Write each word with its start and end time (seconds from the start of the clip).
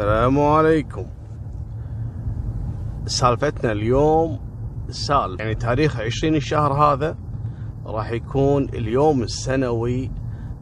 السلام 0.00 0.40
عليكم. 0.40 1.06
سالفتنا 3.06 3.72
اليوم 3.72 4.38
سال 4.88 5.36
يعني 5.40 5.54
تاريخ 5.54 6.00
20 6.00 6.34
الشهر 6.34 6.72
هذا 6.72 7.16
راح 7.86 8.10
يكون 8.10 8.64
اليوم 8.64 9.22
السنوي 9.22 10.10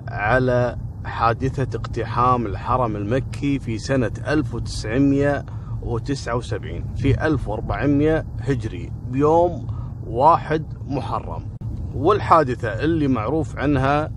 على 0.08 0.76
حادثة 1.04 1.78
اقتحام 1.78 2.46
الحرم 2.46 2.96
المكي 2.96 3.58
في 3.58 3.78
سنة 3.78 4.12
1979 4.28 6.84
في 6.96 7.26
1400 7.26 8.24
هجري 8.40 8.92
بيوم 9.10 9.66
واحد 10.06 10.64
محرم. 10.86 11.46
والحادثة 11.94 12.84
اللي 12.84 13.08
معروف 13.08 13.56
عنها 13.56 14.12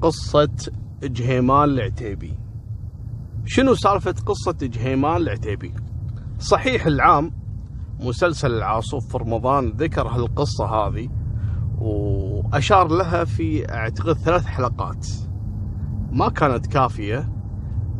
قصة 0.00 0.48
جهيمان 1.02 1.68
العتيبي. 1.68 2.45
شنو 3.48 3.74
سالفة 3.74 4.14
قصة 4.26 4.56
جهيمان 4.62 5.16
العتيبي؟ 5.16 5.74
صحيح 6.38 6.86
العام 6.86 7.32
مسلسل 8.00 8.54
العاصف 8.54 9.08
في 9.08 9.18
رمضان 9.18 9.68
ذكر 9.68 10.08
هالقصة 10.08 10.64
هذه 10.64 11.08
وأشار 11.78 12.88
لها 12.88 13.24
في 13.24 13.72
أعتقد 13.72 14.12
ثلاث 14.12 14.46
حلقات. 14.46 15.06
ما 16.12 16.28
كانت 16.28 16.66
كافية 16.66 17.32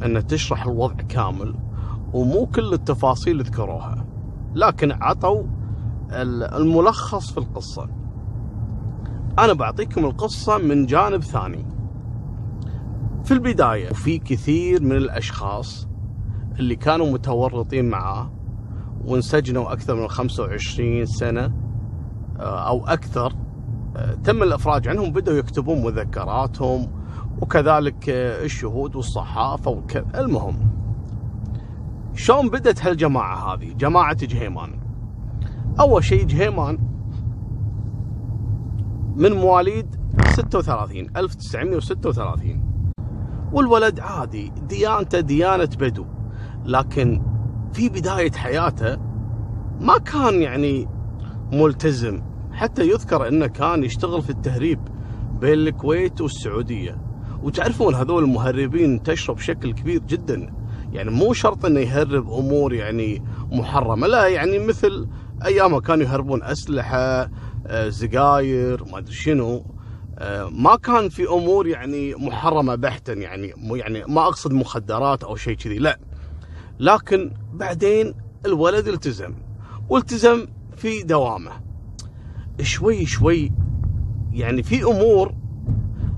أن 0.04 0.26
تشرح 0.26 0.66
الوضع 0.66 0.94
كامل 0.94 1.54
ومو 2.12 2.46
كل 2.46 2.72
التفاصيل 2.72 3.42
ذكروها 3.42 4.06
لكن 4.54 4.92
عطوا 4.92 5.42
الملخص 6.56 7.32
في 7.32 7.38
القصة. 7.38 7.88
أنا 9.38 9.52
بعطيكم 9.52 10.04
القصة 10.04 10.58
من 10.58 10.86
جانب 10.86 11.22
ثاني. 11.22 11.75
في 13.26 13.34
البداية. 13.34 13.88
في 13.88 14.18
كثير 14.18 14.82
من 14.82 14.92
الأشخاص 14.92 15.88
اللي 16.58 16.76
كانوا 16.76 17.12
متورطين 17.12 17.88
معاه 17.88 18.30
وانسجنوا 19.04 19.72
أكثر 19.72 19.94
من 19.94 20.08
25 20.08 21.06
سنة 21.06 21.52
آه، 22.40 22.68
أو 22.68 22.86
أكثر 22.86 23.32
آه، 23.96 24.14
تم 24.14 24.42
الإفراج 24.42 24.88
عنهم 24.88 25.12
بدأوا 25.12 25.38
يكتبون 25.38 25.82
مذكراتهم 25.82 26.88
وكذلك 27.40 28.08
آه، 28.08 28.44
الشهود 28.44 28.96
والصحافة 28.96 29.70
وك... 29.70 29.96
المهم 29.96 30.58
شلون 32.14 32.48
بدت 32.48 32.86
هالجماعة 32.86 33.54
هذه؟ 33.54 33.72
جماعة 33.72 34.26
جهيمان. 34.26 34.80
أول 35.80 36.04
شيء 36.04 36.24
جهيمان 36.24 36.78
من 39.16 39.32
مواليد 39.32 39.96
36 40.34 41.10
1936 41.16 42.65
والولد 43.52 44.00
عادي. 44.00 44.52
ديانته 44.68 45.20
ديانة 45.20 45.68
بدو. 45.78 46.06
لكن 46.64 47.22
في 47.72 47.88
بداية 47.88 48.32
حياته 48.32 48.96
ما 49.80 49.98
كان 49.98 50.42
يعني 50.42 50.88
ملتزم. 51.52 52.22
حتى 52.52 52.88
يذكر 52.88 53.28
إنه 53.28 53.46
كان 53.46 53.84
يشتغل 53.84 54.22
في 54.22 54.30
التهريب 54.30 54.80
بين 55.40 55.52
الكويت 55.52 56.20
والسعودية. 56.20 56.98
وتعرفون 57.42 57.94
هذول 57.94 58.24
المهربين 58.24 58.92
انتشروا 58.92 59.36
بشكل 59.36 59.72
كبير 59.72 60.00
جدا. 60.00 60.54
يعني 60.92 61.10
مو 61.10 61.32
شرط 61.32 61.64
إنه 61.64 61.80
يهرب 61.80 62.32
أمور 62.32 62.74
يعني 62.74 63.22
محرمة. 63.52 64.06
لا 64.06 64.26
يعني 64.26 64.58
مثل 64.58 65.08
أيام 65.44 65.78
كانوا 65.78 66.04
يهربون 66.04 66.42
أسلحة 66.42 67.30
زقاير 67.88 68.84
ما 68.84 68.98
أدري 68.98 69.12
شنو. 69.12 69.56
آه، 69.56 69.75
ما 70.50 70.76
كان 70.76 71.08
في 71.08 71.28
أمور 71.28 71.66
يعني 71.66 72.14
محرمة 72.14 72.74
بحتا 72.74 73.12
يعني 73.12 73.54
يعني 73.70 74.04
ما 74.08 74.22
أقصد 74.22 74.52
مخدرات 74.52 75.24
أو 75.24 75.36
شيء 75.36 75.56
كذي 75.56 75.78
لا. 75.78 75.98
لكن 76.80 77.30
بعدين 77.52 78.14
الولد 78.46 78.88
التزم 78.88 79.34
والتزم 79.88 80.46
في 80.76 81.02
دوامه. 81.02 81.50
شوي 82.62 83.06
شوي 83.06 83.52
يعني 84.32 84.62
في 84.62 84.84
أمور 84.84 85.34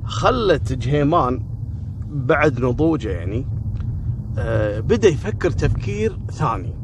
خلت 0.04 0.72
جهيمان 0.72 1.42
بعد 2.06 2.60
نضوجه 2.60 3.10
يعني 3.10 3.46
آه، 4.38 4.80
بدأ 4.80 5.08
يفكر 5.08 5.50
تفكير 5.50 6.18
ثاني. 6.30 6.74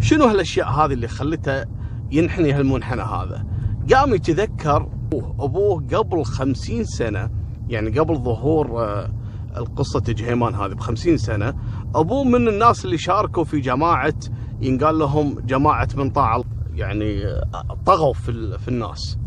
شنو 0.00 0.24
هالأشياء 0.24 0.68
هذه 0.68 0.92
اللي 0.92 1.08
خلته 1.08 1.64
ينحني 2.12 2.52
هالمنحنى 2.52 3.02
هذا؟ 3.02 3.46
قام 3.92 4.14
يتذكر 4.14 4.88
أبوه. 5.14 5.84
قبل 5.94 6.24
خمسين 6.24 6.84
سنة 6.84 7.30
يعني 7.68 7.98
قبل 7.98 8.16
ظهور 8.16 8.84
آه، 8.84 9.10
القصة 9.56 10.02
جهيمان 10.08 10.54
هذه 10.54 10.72
بخمسين 10.72 11.16
سنة 11.16 11.54
أبوه 11.94 12.24
من 12.24 12.48
الناس 12.48 12.84
اللي 12.84 12.98
شاركوا 12.98 13.44
في 13.44 13.60
جماعة 13.60 14.14
ينقال 14.60 14.98
لهم 14.98 15.40
جماعة 15.40 15.88
من 15.96 16.10
طاعة 16.10 16.44
يعني 16.74 17.26
آه، 17.26 17.78
طغوا 17.86 18.12
في, 18.12 18.58
في 18.58 18.68
الناس. 18.68 19.18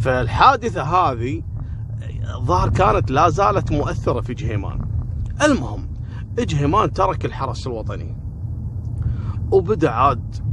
فالحادثة 0.00 0.82
هذه 0.82 1.42
ظهر 2.44 2.68
كانت 2.68 3.10
لا 3.10 3.28
زالت 3.28 3.72
مؤثرة 3.72 4.20
في 4.20 4.34
جهيمان 4.34 4.80
المهم 5.44 5.88
جهيمان 6.38 6.92
ترك 6.92 7.24
الحرس 7.24 7.66
الوطني. 7.66 8.16
وبدأ 9.50 9.90
عاد 9.90 10.51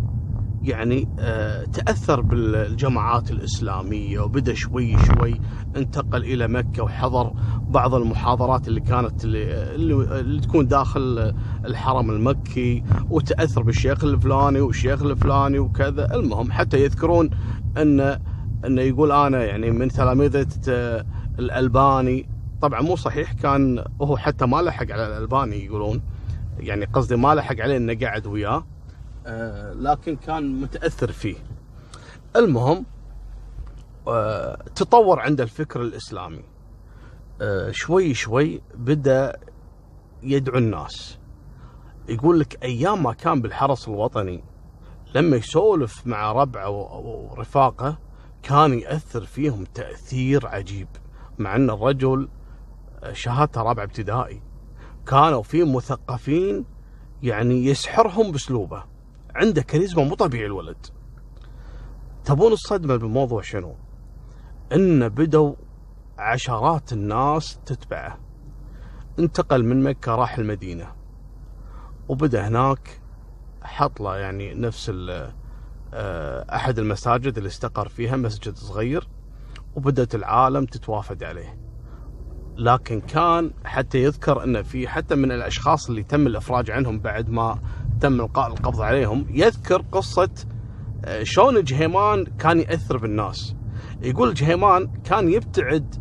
يعني 0.63 1.07
آه، 1.19 1.65
تأثر 1.65 2.21
بالجماعات 2.21 3.31
الإسلامية 3.31 4.19
وبدأ 4.19 4.53
شوي 4.53 4.97
شوي 4.97 5.41
انتقل 5.75 6.23
إلى 6.23 6.47
مكة 6.47 6.83
وحضر 6.83 7.33
بعض 7.69 7.93
المحاضرات 7.95 8.67
اللي 8.67 8.79
كانت 8.81 9.23
اللي, 9.23 10.19
اللي 10.19 10.41
تكون 10.41 10.67
داخل 10.67 11.33
الحرم 11.65 12.09
المكي 12.11 12.83
وتأثر 13.09 13.61
بالشيخ 13.61 14.03
الفلاني 14.03 14.61
والشيخ 14.61 15.01
الفلاني 15.03 15.59
وكذا. 15.59 16.15
المهم 16.15 16.51
حتى 16.51 16.83
يذكرون 16.83 17.29
أن 17.77 18.19
أنه 18.65 18.81
يقول 18.81 19.11
أنا 19.11 19.43
يعني 19.45 19.71
من 19.71 19.87
تلامذة 19.87 20.47
آه، 20.69 21.05
الألباني. 21.39 22.29
طبعا 22.61 22.81
مو 22.81 22.95
صحيح 22.95 23.31
كان 23.33 23.83
هو 24.01 24.17
حتى 24.17 24.45
ما 24.45 24.61
لحق 24.61 24.91
على 24.91 25.07
الألباني 25.07 25.65
يقولون 25.65 26.01
يعني 26.59 26.85
قصدي 26.85 27.15
ما 27.15 27.35
لحق 27.35 27.59
عليه 27.59 27.77
إنه 27.77 27.93
قاعد 28.01 28.27
وياه. 28.27 28.63
لكن 29.75 30.15
كان 30.15 30.61
متأثر 30.61 31.11
فيه. 31.11 31.35
المهم 32.35 32.85
آه، 34.07 34.63
تطور 34.75 35.19
عند 35.19 35.41
الفكر 35.41 35.81
الإسلامي. 35.81 36.43
آه، 37.41 37.71
شوي 37.71 38.13
شوي 38.13 38.61
بدأ 38.75 39.39
يدعو 40.23 40.57
الناس. 40.57 41.17
يقول 42.09 42.39
لك 42.39 42.63
أيام 42.63 43.03
ما 43.03 43.13
كان 43.13 43.41
بالحرس 43.41 43.87
الوطني 43.87 44.43
لما 45.15 45.37
يسولف 45.37 46.07
مع 46.07 46.31
ربعه 46.31 46.69
ورفاقه 46.69 47.97
كان 48.43 48.79
يأثر 48.79 49.25
فيهم 49.25 49.63
تأثير 49.63 50.47
عجيب. 50.47 50.87
مع 51.39 51.55
أن 51.55 51.69
الرجل 51.69 52.29
شهادته 53.11 53.61
رابعة 53.61 53.83
ابتدائي. 53.83 54.41
كانوا 55.07 55.43
في 55.43 55.63
مثقفين 55.63 56.65
يعني 57.23 57.65
يسحرهم 57.65 58.31
بأسلوبه. 58.31 58.83
عنده 59.39 59.61
كاريزما 59.61 60.03
مو 60.03 60.15
طبيعي 60.15 60.45
الولد. 60.45 60.85
تبون 62.25 62.51
الصدمة 62.51 62.95
بالموضوع 62.95 63.41
شنو؟ 63.41 63.75
إن 64.73 65.09
بدوا 65.09 65.55
عشرات 66.17 66.93
الناس 66.93 67.59
تتبعه. 67.65 68.19
انتقل 69.19 69.63
من 69.63 69.83
مكة 69.83 70.15
راح 70.15 70.37
المدينة. 70.37 70.91
وبدأ 72.09 72.47
هناك 72.47 73.01
حط 73.63 74.01
له 74.01 74.17
يعني 74.17 74.53
نفس 74.53 74.91
آه، 75.93 76.55
أحد 76.55 76.79
المساجد 76.79 77.37
اللي 77.37 77.47
استقر 77.47 77.87
فيها 77.87 78.15
مسجد 78.15 78.55
صغير. 78.55 79.07
وبدأت 79.75 80.15
العالم 80.15 80.65
تتوافد 80.65 81.23
عليه. 81.23 81.57
لكن 82.57 83.01
كان 83.01 83.51
حتى 83.65 84.03
يذكر 84.03 84.43
أن 84.43 84.63
في 84.63 84.87
حتى 84.87 85.15
من 85.15 85.31
الأشخاص 85.31 85.89
اللي 85.89 86.03
تم 86.03 86.27
الإفراج 86.27 86.71
عنهم 86.71 86.99
بعد 86.99 87.29
ما 87.29 87.59
تم 87.99 88.21
القاء 88.21 88.47
القبض 88.47 88.81
عليهم 88.81 89.25
يذكر 89.29 89.81
قصة 89.91 90.29
آه، 91.05 91.23
شلون 91.23 91.63
جهيمان 91.63 92.25
كان 92.25 92.59
يأثر 92.59 92.97
بالناس. 92.97 93.55
يقول 94.01 94.33
جهيمان 94.33 94.87
كان 95.03 95.29
يبتعد 95.29 95.95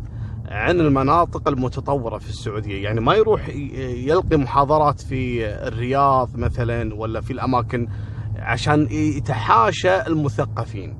عن 0.45 0.79
المناطق 0.79 1.47
المتطورة 1.47 2.17
في 2.17 2.29
السعودية. 2.29 2.83
يعني 2.83 3.01
ما 3.01 3.13
يروح 3.13 3.49
يلقي 3.95 4.37
محاضرات 4.37 5.01
في 5.01 5.47
الرياض 5.67 6.37
مثلا 6.37 6.95
ولا 6.95 7.21
في 7.21 7.33
الأماكن 7.33 7.87
عشان 8.35 8.87
يتحاشى 8.91 10.01
المثقفين. 10.07 10.97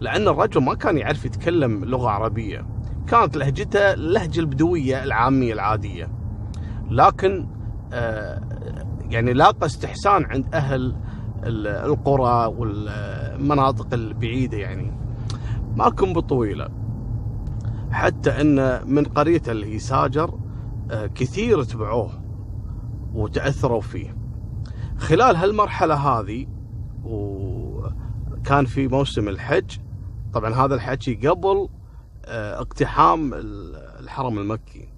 لأن 0.00 0.28
الرجل 0.28 0.62
ما 0.62 0.74
كان 0.74 0.98
يعرف 0.98 1.24
يتكلم 1.24 1.84
لغة 1.84 2.08
عربية. 2.08 2.66
كانت 3.08 3.36
لهجته 3.36 3.92
اللهجة 3.92 4.40
البدوية 4.40 5.04
العامية 5.04 5.52
العادية. 5.52 6.10
لكن 6.90 7.46
آه، 7.92 8.40
يعني 9.10 9.32
لاقى 9.32 9.66
استحسان 9.66 10.24
عند 10.24 10.54
أهل 10.54 10.96
القرى 11.84 12.46
والمناطق 12.46 13.94
البعيدة 13.94 14.58
يعني. 14.58 14.92
ما 15.76 15.90
كن 15.90 16.12
بطويلة. 16.12 16.68
حتى 17.90 18.30
أن 18.30 18.80
من 18.94 19.04
قريته 19.04 19.52
اللي 19.52 19.74
هي 19.74 19.78
ساجر 19.78 20.38
آه، 20.90 21.06
كثير 21.06 21.62
تبعوه 21.62 22.10
وتأثروا 23.14 23.80
فيه. 23.80 24.16
خلال 24.98 25.36
هالمرحلة 25.36 25.94
هذه 25.94 26.46
وكان 27.04 28.64
في 28.64 28.88
موسم 28.88 29.28
الحج 29.28 29.78
طبعا 30.32 30.54
هذا 30.54 30.74
الحكي 30.74 31.14
قبل 31.14 31.68
آه، 32.24 32.60
اقتحام 32.60 33.30
الحرم 34.00 34.38
المكي. 34.38 34.93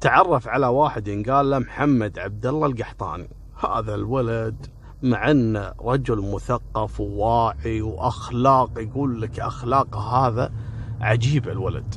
تعرف 0.00 0.48
على 0.48 0.66
واحد 0.66 1.08
ينقال 1.08 1.50
له 1.50 1.58
محمد 1.58 2.18
عبد 2.18 2.46
الله 2.46 2.66
القحطاني 2.66 3.28
هذا 3.64 3.94
الولد 3.94 4.66
مع 5.02 5.30
انه 5.30 5.72
رجل 5.80 6.32
مثقف 6.34 7.00
وواعي 7.00 7.82
وأخلاق 7.82 8.70
يقول 8.78 9.22
لك 9.22 9.40
اخلاقه 9.40 9.98
هذا 10.00 10.52
عجيب 11.00 11.48
الولد. 11.48 11.94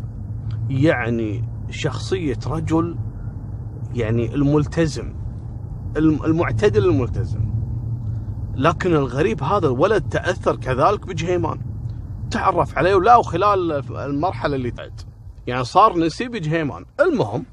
يعني 0.70 1.44
شخصية 1.70 2.40
رجل 2.48 2.98
يعني 3.96 4.36
الملتزم 4.36 5.14
المعتدل 5.98 6.86
الملتزم. 6.86 7.52
لكن 8.56 8.94
الغريب 8.94 9.44
هذا 9.44 9.68
الولد 9.68 10.10
تأثر 10.10 10.56
كذلك 10.56 11.08
بجهيمان. 11.08 11.62
تعرف 12.32 12.78
عليه 12.78 12.96
ولا 12.96 13.22
خلال 13.22 13.72
المرحلة 13.98 14.56
اللي 14.56 14.72
تعد 14.72 15.02
يعني 15.48 15.64
صار 15.64 15.98
نسيب 15.98 16.32
جهيمان. 16.36 16.86
المهم 17.00 17.46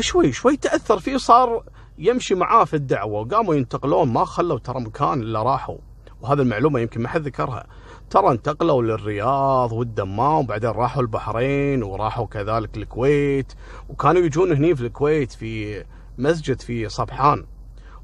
شوي 0.00 0.32
شوي 0.32 0.56
تأثر 0.56 0.98
فيه 0.98 1.16
صار 1.16 1.64
يمشي 1.98 2.34
معاه 2.34 2.64
في 2.64 2.74
الدعوة. 2.74 3.20
وقاموا 3.20 3.54
ينتقلون 3.54 4.08
ما 4.08 4.24
خلوا 4.24 4.58
ترى 4.58 4.80
مكان 4.80 5.20
إلا 5.20 5.42
راحوا. 5.42 5.78
وهذه 6.20 6.40
المعلومة 6.40 6.80
يمكن 6.80 7.00
ما 7.00 7.08
حد 7.08 7.22
ذكرها. 7.22 7.66
ترى 8.10 8.30
انتقلوا 8.30 8.82
للرياض 8.82 9.72
والدمام 9.72 10.38
وبعدين 10.38 10.70
راحوا 10.70 11.02
البحرين 11.02 11.82
وراحوا 11.82 12.26
كذلك 12.26 12.76
الكويت. 12.76 13.52
وكانوا 13.88 14.22
يجون 14.22 14.52
هني 14.52 14.76
في 14.76 14.86
الكويت 14.86 15.32
في 15.32 15.84
مسجد 16.18 16.60
في 16.60 16.88
صبحان 16.88 17.46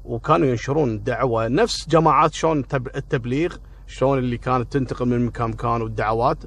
وكانوا 0.05 0.47
ينشرون 0.47 1.03
دعوة 1.03 1.47
نفس 1.47 1.89
جماعات 1.89 2.33
شلون 2.33 2.63
التبليغ 2.73 3.55
شلون 3.87 4.17
اللي 4.17 4.37
كانت 4.37 4.73
تنتقل 4.73 5.05
من 5.05 5.25
مكان 5.25 5.49
مكان 5.49 5.81
والدعوات. 5.81 6.37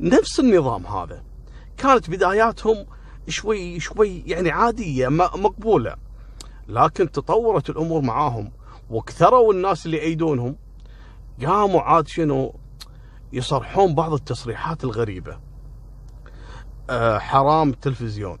نفس 0.00 0.40
النظام 0.40 0.86
هذا. 0.86 1.22
كانت 1.76 2.10
بداياتهم 2.10 2.86
شوي 3.28 3.80
شوي 3.80 4.22
يعني 4.26 4.50
عادية 4.50 5.08
مقبولة. 5.08 5.96
لكن 6.68 7.10
تطورت 7.10 7.70
الأمور 7.70 8.02
معاهم 8.02 8.52
وكثروا 8.90 9.52
الناس 9.52 9.86
اللي 9.86 9.96
يأيدونهم 9.96 10.56
قاموا 11.46 11.80
عاد 11.80 12.08
شنو 12.08 12.54
يصرحون 13.32 13.94
بعض 13.94 14.12
التصريحات 14.12 14.84
الغريبة. 14.84 15.38
أه 16.90 17.18
حرام 17.18 17.70
التلفزيون 17.70 18.38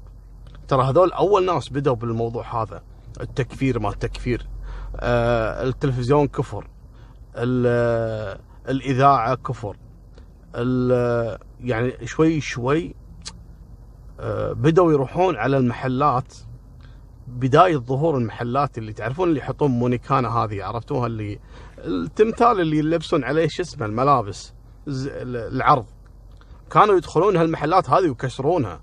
ترى 0.68 0.82
هذول 0.82 1.12
أول 1.12 1.46
ناس 1.46 1.68
بدأوا 1.68 1.96
بالموضوع 1.96 2.62
هذا 2.62 2.82
التكفير 3.20 3.78
ما 3.78 3.88
التكفير. 3.88 4.48
أه 4.96 5.62
التلفزيون 5.62 6.26
كفر. 6.26 6.68
الإذاعة 8.68 9.34
كفر. 9.34 9.76
يعني 11.60 12.06
شوي 12.06 12.40
شوي 12.40 12.94
بدأوا 14.52 14.92
يروحون 14.92 15.36
على 15.36 15.56
المحلات 15.56 16.34
بداية 17.26 17.76
ظهور 17.76 18.16
المحلات 18.16 18.78
اللي 18.78 18.92
تعرفون 18.92 19.28
اللي 19.28 19.40
يحطون 19.40 19.70
مونيكانا 19.70 20.28
هذه 20.28 20.64
عرفتوها؟ 20.64 21.06
اللي 21.06 21.38
التمثال 21.78 22.60
اللي 22.60 22.78
يلبسون 22.78 23.24
عليه 23.24 23.48
شو 23.50 23.62
اسمه؟ 23.62 23.86
الملابس 23.86 24.52
العرض. 25.28 25.86
كانوا 26.70 26.96
يدخلون 26.96 27.36
هالمحلات 27.36 27.90
هذه 27.90 28.08
ويكسرونها. 28.08 28.80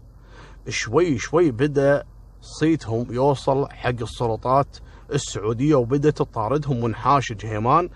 شوي 0.69 1.17
شوي 1.17 1.51
بدأ 1.51 2.03
صيتهم 2.41 3.13
يوصل 3.13 3.69
حق 3.69 4.01
السلطات 4.01 4.77
السعودية 5.13 5.75
وبدات 5.75 6.17
تطاردهم 6.17 6.83
وانحاش 6.83 7.33
جهيمان. 7.33 7.89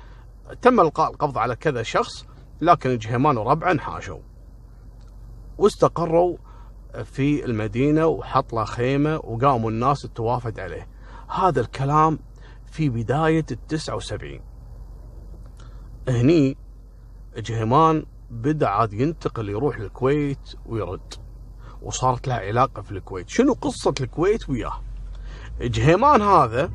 تم 0.62 0.80
القاء 0.80 1.12
القبض 1.12 1.38
على 1.38 1.56
كذا 1.56 1.84
شخص 1.84 2.26
لكن 2.62 2.98
جهيمان 2.98 3.38
وربعه 3.38 3.72
انحاشوا 3.72 4.20
واستقروا 5.58 6.38
في 7.04 7.46
المدينة 7.46 8.06
وحط 8.06 8.54
له 8.54 8.64
خيمة 8.64 9.16
وقاموا 9.16 9.72
الناس 9.72 10.02
توافد 10.02 10.60
عليه. 10.60 10.88
هذا 11.30 11.62
الكلام 11.62 12.20
في 12.72 12.90
بداية 12.90 13.46
التسعة 13.52 13.96
وسبعين. 13.96 14.42
هني 16.10 16.58
جهيمان 17.38 18.06
بدأ 18.30 18.68
عاد 18.68 18.94
ينتقل 18.94 19.50
يروح 19.50 19.78
الكويت 19.78 20.56
ويرد 20.66 21.14
وصارت 21.82 22.28
له 22.28 22.34
علاقة 22.34 22.82
في 22.82 22.92
الكويت. 22.92 23.30
شنو 23.30 23.54
قصة 23.54 23.94
الكويت 24.02 24.50
وياه؟ 24.50 24.82
جهيمان 25.62 26.22
هذا 26.22 26.72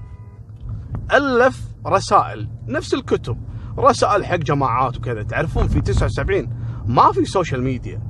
ألف 1.12 1.60
رسائل 1.86 2.48
نفس 2.66 2.94
الكتب 2.94 3.38
رسائل 3.78 4.26
حق 4.26 4.36
جماعات 4.36 4.96
وكذا. 4.96 5.22
تعرفون 5.22 5.68
في 5.68 5.80
79 5.80 6.48
ما 6.86 7.12
في 7.12 7.24
social 7.24 7.62
media 7.62 8.09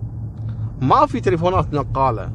ما 0.81 1.07
في 1.07 1.21
تليفونات 1.21 1.75
نقالة. 1.75 2.31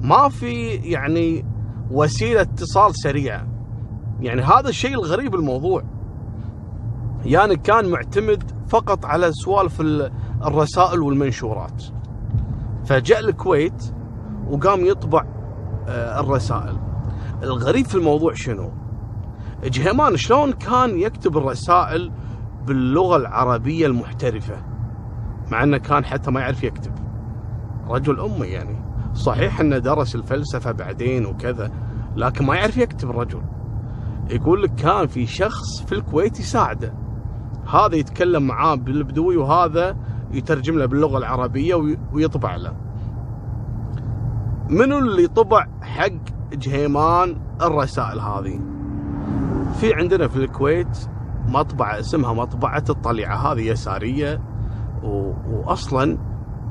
ما 0.00 0.28
في 0.28 0.68
يعني 0.74 1.44
وسيلة 1.90 2.40
اتصال 2.40 2.96
سريعة. 2.96 3.46
يعني 4.20 4.42
هذا 4.42 4.68
الشيء 4.68 4.94
الغريب 4.94 5.34
الموضوع. 5.34 5.82
يعني 7.24 7.56
كان 7.56 7.88
معتمد 7.90 8.50
فقط 8.68 9.04
على 9.04 9.32
سوالف 9.32 9.80
الرسائل 10.46 11.00
والمنشورات. 11.00 11.84
فجاء 12.84 13.20
الكويت 13.20 13.94
وقام 14.48 14.86
يطبع 14.86 15.24
آه، 15.88 16.20
الرسائل. 16.20 16.76
الغريب 17.42 17.86
في 17.86 17.94
الموضوع 17.94 18.34
شنو؟ 18.34 18.70
جهيمان 19.64 20.16
شلون 20.16 20.52
كان 20.52 20.98
يكتب 20.98 21.36
الرسائل 21.36 22.12
باللغة 22.66 23.16
العربية 23.16 23.86
المحترفة؟ 23.86 24.56
مع 25.52 25.62
إنه 25.62 25.78
كان 25.78 26.04
حتى 26.04 26.30
ما 26.30 26.40
يعرف 26.40 26.64
يكتب. 26.64 26.99
رجل 27.90 28.20
أمي 28.20 28.46
يعني. 28.46 28.76
صحيح 29.14 29.60
أنه 29.60 29.78
درس 29.78 30.14
الفلسفة 30.14 30.72
بعدين 30.72 31.26
وكذا 31.26 31.70
لكن 32.16 32.46
ما 32.46 32.56
يعرف 32.56 32.76
يكتب 32.76 33.10
الرجل. 33.10 33.42
يقول 34.30 34.62
لك 34.62 34.74
كان 34.74 35.06
في 35.06 35.26
شخص 35.26 35.82
في 35.82 35.92
الكويت 35.92 36.40
يساعده. 36.40 36.94
هذا 37.72 37.96
يتكلم 37.96 38.42
معاه 38.42 38.74
بالبدوي 38.74 39.36
وهذا 39.36 39.96
يترجم 40.32 40.78
له 40.78 40.86
باللغة 40.86 41.18
العربية 41.18 41.74
ويطبع 42.12 42.56
له. 42.56 42.76
منو 44.68 44.98
اللي 44.98 45.26
طبع 45.26 45.66
حق 45.82 46.12
جهيمان 46.52 47.36
الرسائل 47.62 48.20
هذه؟ 48.20 48.60
في 49.80 49.94
عندنا 49.94 50.28
في 50.28 50.36
الكويت 50.36 51.08
مطبعة 51.48 52.00
اسمها 52.00 52.32
مطبعة 52.32 52.84
الطليعة 52.90 53.36
هذه 53.36 53.60
يسارية. 53.60 54.40
وأصلا 55.02 56.18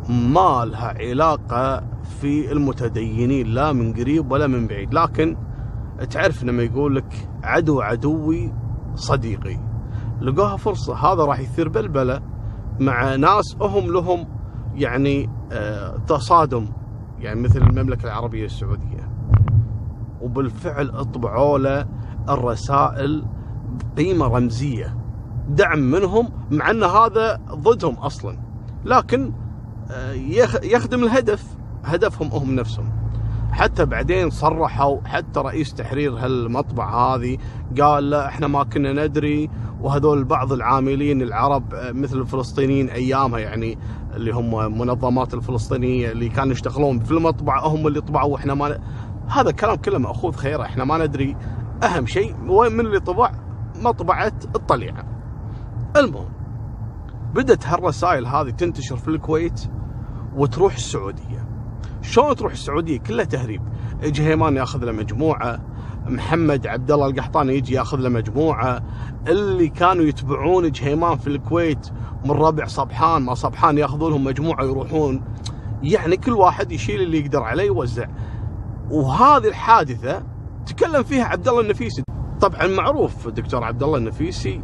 ما 0.10 0.66
لها 0.66 0.88
علاقة 0.88 1.84
في 2.04 2.52
المتدينين 2.52 3.48
لا 3.48 3.74
من 3.74 3.94
قريب 3.94 4.32
ولا 4.32 4.48
من 4.48 4.68
بعيد. 4.68 4.94
لكن 4.94 5.38
تعرف 6.10 6.44
لما 6.44 6.64
يقول 6.64 6.96
لك 6.96 7.30
عدو 7.44 7.82
عدوي 7.82 8.54
صديقي. 8.96 9.60
لقوها 10.22 10.58
فرصة 10.58 10.96
هذا 10.96 11.24
راح 11.24 11.40
يثير 11.40 11.70
بلبلة 11.70 12.22
مع 12.80 13.16
ناس 13.16 13.56
هم 13.62 13.94
لهم 13.94 14.28
يعني 14.76 15.30
آه، 15.52 15.98
تصادم. 15.98 16.66
يعني 17.20 17.42
مثل 17.42 17.62
المملكة 17.62 18.04
العربية 18.06 18.46
السعودية. 18.46 19.10
وبالفعل 20.22 20.90
أطبعوا 20.90 21.58
له 21.58 21.86
الرسائل 22.30 23.26
بقيمة 23.96 24.28
رمزية. 24.28 24.98
دعم 25.50 25.80
منهم 25.80 26.30
مع 26.52 26.70
أن 26.70 26.84
هذا 26.84 27.40
ضدهم 27.52 27.94
أصلا. 27.94 28.38
لكن 28.86 29.34
يخدم 30.64 31.04
الهدف. 31.04 31.44
هدفهم 31.84 32.28
هم 32.28 32.56
نفسهم. 32.56 32.90
حتى 33.52 33.86
بعدين 33.86 34.30
صرحوا 34.30 34.98
حتى 35.06 35.40
رئيس 35.40 35.74
تحرير 35.74 36.14
هالمطبعة 36.14 37.16
هذه 37.16 37.38
قال 37.82 38.10
لا 38.10 38.28
إحنا 38.28 38.48
ما 38.48 38.64
كنا 38.64 38.94
ندري 38.94 39.50
وهذول 39.82 40.24
بعض 40.24 40.54
العاملين 40.54 41.22
العرب 41.22 41.64
مثل 41.74 42.18
الفلسطينيين 42.18 42.90
أيامها 42.90 43.40
يعني 43.40 43.78
اللي 44.16 44.32
هم 44.32 44.78
منظمات 44.80 45.34
الفلسطينية 45.34 46.12
اللي 46.12 46.30
كانوا 46.30 46.52
يشتغلون 46.52 47.00
في 47.00 47.12
المطبعه 47.12 47.68
هم 47.68 47.88
اللي 47.88 48.02
طبعوا 48.02 48.34
وإحنا 48.34 48.54
ما 48.54 48.70
ن... 48.70 48.80
هذا 49.28 49.50
الكلام 49.50 49.76
كله 49.76 49.98
مأخوذ 49.98 50.34
خيره 50.34 50.64
إحنا 50.64 50.84
ما 50.84 50.98
ندري. 50.98 51.36
أهم 51.84 52.06
شيء 52.06 52.36
وين 52.48 52.74
من 52.74 52.86
اللي 52.86 53.00
طبع؟ 53.00 53.32
مطبعة 53.76 54.34
الطليعة. 54.56 55.06
المهم 55.98 56.39
بدت 57.34 57.68
هالرسائل 57.68 58.28
هذه 58.28 58.50
تنتشر 58.50 58.98
في 58.98 59.08
الكويت 59.08 59.62
وتروح 60.36 60.76
السعودية. 60.76 61.50
شلون 62.02 62.36
تروح 62.36 62.52
السعودية؟ 62.52 63.00
كلها 63.00 63.26
تهريب. 63.26 63.62
يجي 64.04 64.24
هيمان 64.24 64.56
ياخذ 64.56 64.86
له 64.86 64.92
مجموعة 64.92 65.60
محمد 66.08 66.68
عبد 66.68 66.92
الله 66.92 67.08
القحطاني 67.08 67.54
يجي 67.56 67.74
ياخذ 67.74 67.98
له 67.98 68.10
مجموعة. 68.10 68.84
اللي 69.28 69.68
كانوا 69.68 70.06
يتبعون 70.06 70.72
جهيمان 70.72 71.18
في 71.18 71.28
الكويت 71.28 71.90
من 72.26 72.32
ربع 72.32 72.66
صبحان 72.66 73.22
ما 73.22 73.34
صبحان 73.34 73.78
ياخذون 73.78 74.12
لهم 74.12 74.24
مجموعة 74.24 74.64
يروحون. 74.64 75.22
يعني 75.84 76.18
كل 76.18 76.32
واحد 76.32 76.72
يشيل 76.72 77.02
اللي 77.02 77.20
يقدر 77.20 77.44
عليه 77.44 77.64
يوزع. 77.64 78.08
وهذه 78.92 79.48
الحادثة 79.48 80.24
تكلم 80.66 81.04
فيها 81.04 81.26
عبد 81.26 81.48
الله 81.48 81.62
النفيسي. 81.62 82.04
طبعا 82.42 82.68
معروف 82.68 83.28
دكتور 83.28 83.64
عبد 83.64 83.84
الله 83.84 83.98
النفيسي 83.98 84.62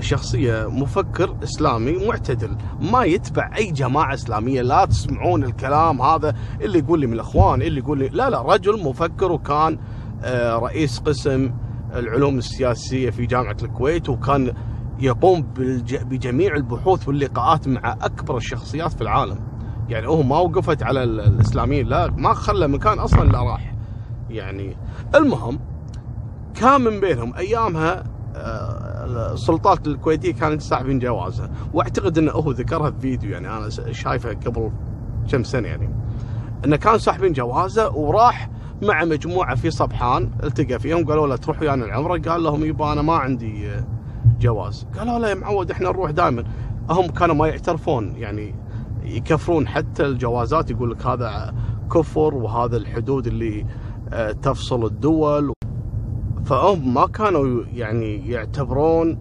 شخصية 0.00 0.70
مفكر 0.70 1.36
إسلامي 1.42 2.06
معتدل 2.06 2.56
ما 2.80 3.04
يتبع 3.04 3.50
أي 3.56 3.70
جماعة 3.70 4.14
إسلامية 4.14 4.62
لا 4.62 4.84
تسمعون 4.84 5.44
الكلام 5.44 6.02
هذا 6.02 6.34
اللي 6.60 6.78
يقول 6.78 7.00
لي 7.00 7.06
من 7.06 7.12
الأخوان 7.12 7.62
اللي 7.62 7.80
يقول 7.80 7.98
لي 7.98 8.08
لا 8.08 8.30
لا 8.30 8.42
رجل 8.42 8.84
مفكر 8.84 9.32
وكان 9.32 9.78
آه، 10.24 10.56
رئيس 10.56 10.98
قسم 10.98 11.50
العلوم 11.94 12.38
السياسية 12.38 13.10
في 13.10 13.26
جامعة 13.26 13.56
الكويت 13.62 14.08
وكان 14.08 14.52
يقوم 15.00 15.46
بجميع 15.88 16.54
البحوث 16.54 17.08
واللقاءات 17.08 17.68
مع 17.68 17.96
أكبر 18.02 18.36
الشخصيات 18.36 18.92
في 18.92 19.02
العالم. 19.02 19.38
يعني 19.88 20.08
هو 20.08 20.22
ما 20.22 20.38
وقفت 20.38 20.82
على 20.82 21.02
الإسلاميين 21.02 21.86
لا 21.86 22.10
ما 22.10 22.34
خلى 22.34 22.68
مكان 22.68 22.98
أصلا 22.98 23.28
لا 23.28 23.42
راح. 23.42 23.74
يعني 24.30 24.76
المهم 25.14 25.58
كان 26.54 26.80
من 26.80 27.00
بينهم 27.00 27.34
أيامها 27.34 28.04
آه، 28.36 28.87
السلطات 29.08 29.86
الكويتية 29.86 30.32
كانت 30.32 30.62
ساحبين 30.62 30.98
جوازه 30.98 31.50
واعتقد 31.74 32.18
انه 32.18 32.32
هو 32.32 32.50
ذكرها 32.50 32.90
في 32.90 33.00
فيديو 33.00 33.30
يعني 33.30 33.48
أنا 33.48 33.68
شايفه 33.92 34.32
قبل 34.32 34.70
كم 35.30 35.44
سنة 35.44 35.68
يعني. 35.68 35.90
انه 36.64 36.76
كان 36.76 36.98
ساحبين 36.98 37.32
جوازه 37.32 37.90
وراح 37.96 38.50
مع 38.82 39.04
مجموعة 39.04 39.54
في 39.54 39.70
صبحان 39.70 40.30
التقى 40.42 40.78
فيهم 40.78 41.04
قالوا 41.04 41.26
له 41.26 41.36
تروح 41.36 41.60
ويانا 41.62 41.84
العمرة 41.84 42.18
قال 42.18 42.42
لهم 42.42 42.64
يبا 42.64 42.92
أنا 42.92 43.02
ما 43.02 43.14
عندي 43.14 43.70
آه، 43.70 43.84
جواز. 44.40 44.86
قالوا 44.98 45.18
له 45.18 45.28
يا 45.28 45.34
معود 45.34 45.70
إحنا 45.70 45.88
نروح 45.88 46.10
دائما. 46.10 46.44
هم 46.90 47.06
كانوا 47.06 47.34
ما 47.34 47.48
يعترفون 47.48 48.16
يعني 48.16 48.54
يكفرون 49.04 49.68
حتى 49.68 50.06
الجوازات 50.06 50.70
يقول 50.70 50.90
لك 50.90 51.06
هذا 51.06 51.54
كفر 51.92 52.34
وهذا 52.34 52.76
الحدود 52.76 53.26
اللي 53.26 53.66
آه، 54.12 54.32
تفصل 54.32 54.84
الدول 54.84 55.52
فهم 56.48 56.94
ما 56.94 57.06
كانوا 57.06 57.64
يعني 57.72 58.30
يعتبرون 58.30 59.18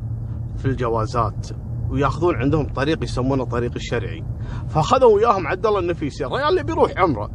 في 0.57 0.65
الجوازات 0.65 1.47
وياخذون 1.89 2.35
عندهم 2.35 2.65
طريق 2.65 3.03
يسمونه 3.03 3.43
طريق 3.43 3.71
الشرعي. 3.75 4.23
فأخذوا 4.67 5.15
وياهم 5.15 5.47
عبد 5.47 5.65
الله 5.65 5.79
النفيسي 5.79 6.25
الرجال 6.25 6.49
اللي 6.49 6.63
بيروح 6.63 6.91
عمرة. 6.97 7.29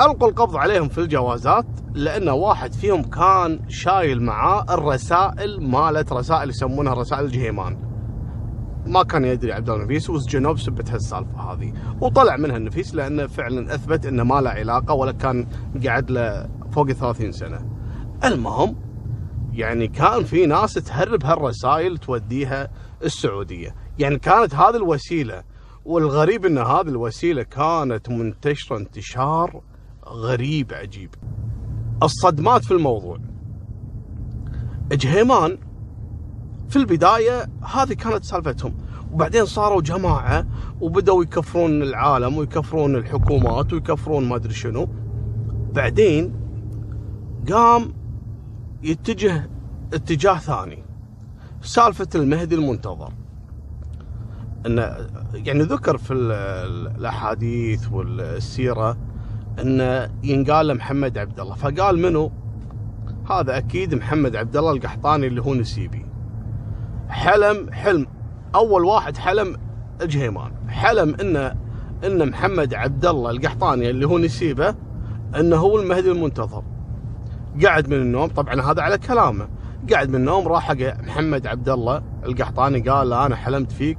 ألقوا 0.00 0.28
القبض 0.28 0.56
عليهم 0.56 0.88
في 0.88 0.98
الجوازات 0.98 1.66
لأن 1.94 2.28
واحد 2.28 2.72
فيهم 2.72 3.02
كان 3.02 3.60
شايل 3.68 4.22
معاه 4.22 4.64
الرسائل 4.70 5.70
مالت 5.70 6.12
رسائل 6.12 6.50
يسمونها 6.50 6.94
رسائل 6.94 7.24
الجهيمان 7.24 7.76
ما 8.86 9.02
كان 9.02 9.24
يدري 9.24 9.52
عبد 9.52 9.70
الله 9.70 9.82
النفيس 9.82 10.10
وسجنوه 10.10 10.52
بسبه 10.52 10.84
هالسالفة 10.94 11.52
هذه. 11.52 11.72
وطلع 12.00 12.36
منها 12.36 12.56
النفيس 12.56 12.94
لأنه 12.94 13.26
فعلا 13.26 13.74
أثبت 13.74 14.06
انه 14.06 14.24
ما 14.24 14.40
له 14.40 14.50
علاقة 14.50 14.94
ولا 14.94 15.12
كان 15.12 15.46
قاعد 15.84 16.10
له 16.10 16.48
فوق 16.72 16.92
30 16.92 17.32
سنة. 17.32 17.71
المهم 18.24 18.76
يعني 19.52 19.88
كان 19.88 20.24
في 20.24 20.46
ناس 20.46 20.74
تهرب 20.74 21.24
هالرسائل 21.24 21.98
توديها 21.98 22.70
السعودية. 23.04 23.74
يعني 23.98 24.18
كانت 24.18 24.54
هذه 24.54 24.76
الوسيلة 24.76 25.42
والغريب 25.84 26.46
إن 26.46 26.58
هذه 26.58 26.88
الوسيلة 26.88 27.42
كانت 27.42 28.08
منتشرة 28.10 28.76
انتشار 28.76 29.60
غريب 30.06 30.72
عجيب. 30.72 31.14
الصدمات 32.02 32.64
في 32.64 32.70
الموضوع. 32.70 33.18
جهيمان 34.92 35.58
في 36.68 36.76
البداية 36.76 37.48
هذه 37.74 37.92
كانت 37.92 38.24
سالفتهم. 38.24 38.74
وبعدين 39.12 39.46
صاروا 39.46 39.82
جماعة 39.82 40.46
وبدأوا 40.80 41.22
يكفرون 41.22 41.82
العالم 41.82 42.36
ويكفرون 42.36 42.96
الحكومات 42.96 43.72
ويكفرون 43.72 44.28
ما 44.28 44.36
أدري 44.36 44.54
شنو. 44.54 44.88
بعدين 45.72 46.34
قام 47.52 48.01
يتجه 48.82 49.50
اتجاه 49.94 50.38
ثاني. 50.38 50.82
سالفة 51.62 52.08
المهدي 52.14 52.54
المنتظر. 52.54 53.12
أن 54.66 54.78
يعني 55.34 55.62
ذكر 55.62 55.98
في 55.98 56.14
الأحاديث 56.14 57.92
والسيرة 57.92 58.96
أن 59.58 60.08
ينقال 60.22 60.66
لمحمد 60.66 61.18
عبد 61.18 61.40
الله. 61.40 61.54
فقال 61.54 61.98
منه 61.98 62.30
هذا 63.30 63.56
أكيد 63.56 63.94
محمد 63.94 64.36
عبد 64.36 64.56
الله 64.56 64.72
القحطاني 64.72 65.26
اللي 65.26 65.42
هو 65.42 65.54
نسيبي. 65.54 66.06
حلم 67.08 67.72
حلم. 67.72 68.06
أول 68.54 68.84
واحد 68.84 69.16
حلم 69.16 69.56
الجهيمان 70.02 70.52
حلم 70.68 71.14
أن 71.20 71.36
أن 72.04 72.28
محمد 72.28 72.74
عبد 72.74 73.06
الله 73.06 73.30
القحطاني 73.30 73.90
اللي 73.90 74.06
هو 74.06 74.18
نسيبه 74.18 74.74
أنه 75.40 75.56
هو 75.56 75.80
المهدي 75.80 76.10
المنتظر. 76.10 76.62
قعد 77.64 77.88
من 77.88 77.96
النوم 77.96 78.26
طبعا 78.26 78.60
هذا 78.60 78.82
على 78.82 78.98
كلامه. 78.98 79.48
قعد 79.92 80.08
من 80.08 80.14
النوم 80.14 80.48
راح 80.48 80.68
حق 80.68 81.02
محمد 81.02 81.46
عبد 81.46 81.68
الله 81.68 82.02
القحطاني 82.24 82.80
قال 82.80 83.10
له 83.10 83.26
أنا 83.26 83.36
حلمت 83.36 83.72
فيك 83.72 83.98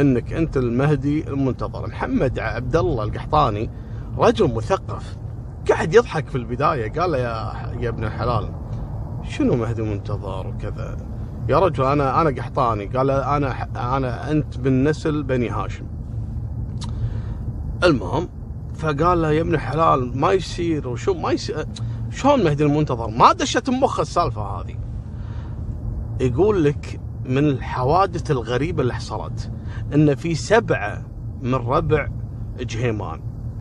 إنك 0.00 0.32
أنت 0.32 0.56
المهدي 0.56 1.28
المنتظر. 1.28 1.86
محمد 1.86 2.38
عبد 2.38 2.76
الله 2.76 3.04
القحطاني 3.04 3.70
رجل 4.18 4.54
مثقف 4.54 5.16
قاعد 5.68 5.94
يضحك 5.94 6.28
في 6.28 6.36
البداية 6.38 6.92
قال 6.92 7.10
له 7.10 7.18
يا 7.18 7.52
يا 7.80 7.88
ابن 7.88 8.04
الحلال 8.04 8.48
شنو 9.28 9.56
مهدي 9.56 9.82
منتظر 9.82 10.46
وكذا؟ 10.46 10.96
يا 11.48 11.58
رجل 11.58 11.84
أنا 11.84 12.20
أنا 12.20 12.30
قحطاني. 12.30 12.86
قال 12.86 13.10
أنا 13.10 13.68
أنا 13.96 14.30
أنت 14.30 14.58
من 14.58 14.84
نسل 14.84 15.22
بني 15.22 15.48
هاشم. 15.48 15.86
المهم 17.84 18.28
فقال 18.74 19.22
له 19.22 19.32
يا 19.32 19.40
ابن 19.40 19.54
الحلال 19.54 20.20
ما 20.20 20.32
يصير 20.32 20.88
وشو 20.88 21.14
ما 21.14 21.32
يصير 21.32 21.66
شلون 22.10 22.44
مهدي 22.44 22.64
المنتظر؟ 22.64 23.10
ما 23.10 23.32
دشت 23.32 23.70
مخه 23.70 24.00
السالفة 24.00 24.42
هذه. 24.42 24.76
يقول 26.20 26.64
لك 26.64 27.00
من 27.24 27.44
الحوادث 27.44 28.30
الغريبة 28.30 28.82
اللي 28.82 28.94
حصلت 28.94 29.50
إن 29.94 30.14
في 30.14 30.34
سبعة 30.34 31.06
من 31.42 31.54
ربع 31.54 32.08
جهيمان. 32.60 33.20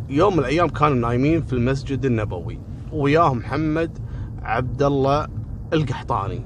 يوم 0.09 0.33
من 0.33 0.39
الأيام 0.39 0.69
كانوا 0.69 0.95
نايمين 0.95 1.41
في 1.41 1.53
المسجد 1.53 2.05
النبوي 2.05 2.59
وياهم 2.93 3.37
محمد 3.37 3.97
عبد 4.41 4.83
الله 4.83 5.27
القحطاني. 5.73 6.45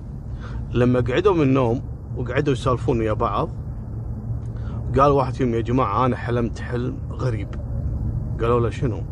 لما 0.74 1.00
قعدوا 1.00 1.34
من 1.34 1.42
النوم 1.42 1.82
وقعدوا 2.18 2.54
يسولفون 2.54 3.00
ويا 3.00 3.14
بعض 3.14 3.50
قال 5.00 5.12
واحد 5.12 5.34
فيهم 5.34 5.54
يا 5.54 5.62
جماعة 5.62 6.06
أنا 6.06 6.16
حلمت 6.16 6.60
حلم 6.60 6.98
غريب. 7.12 7.48
قالوا 8.42 8.60
له 8.60 8.70
شنو؟ 8.70 9.04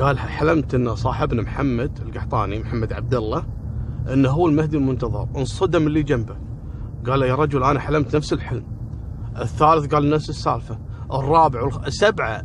قال 0.00 0.18
حلمت 0.18 0.74
إن 0.74 0.94
صاحبنا 0.94 1.42
محمد 1.42 1.98
القحطاني 2.06 2.58
محمد 2.58 2.92
عبد 2.92 3.14
الله 3.14 3.44
انه 4.12 4.30
هو 4.30 4.46
المهدي 4.46 4.76
المنتظر. 4.76 5.28
انصدم 5.36 5.86
اللي 5.86 6.02
جنبه. 6.02 6.36
قال 7.06 7.22
يا 7.22 7.34
رجل 7.34 7.64
أنا 7.64 7.80
حلمت 7.80 8.16
نفس 8.16 8.32
الحلم. 8.32 8.64
الثالث 9.40 9.94
قال 9.94 10.10
نفس 10.10 10.30
السالفة. 10.30 10.78
الرابع 11.12 11.62
والخ... 11.62 11.84
السبعة 11.84 12.42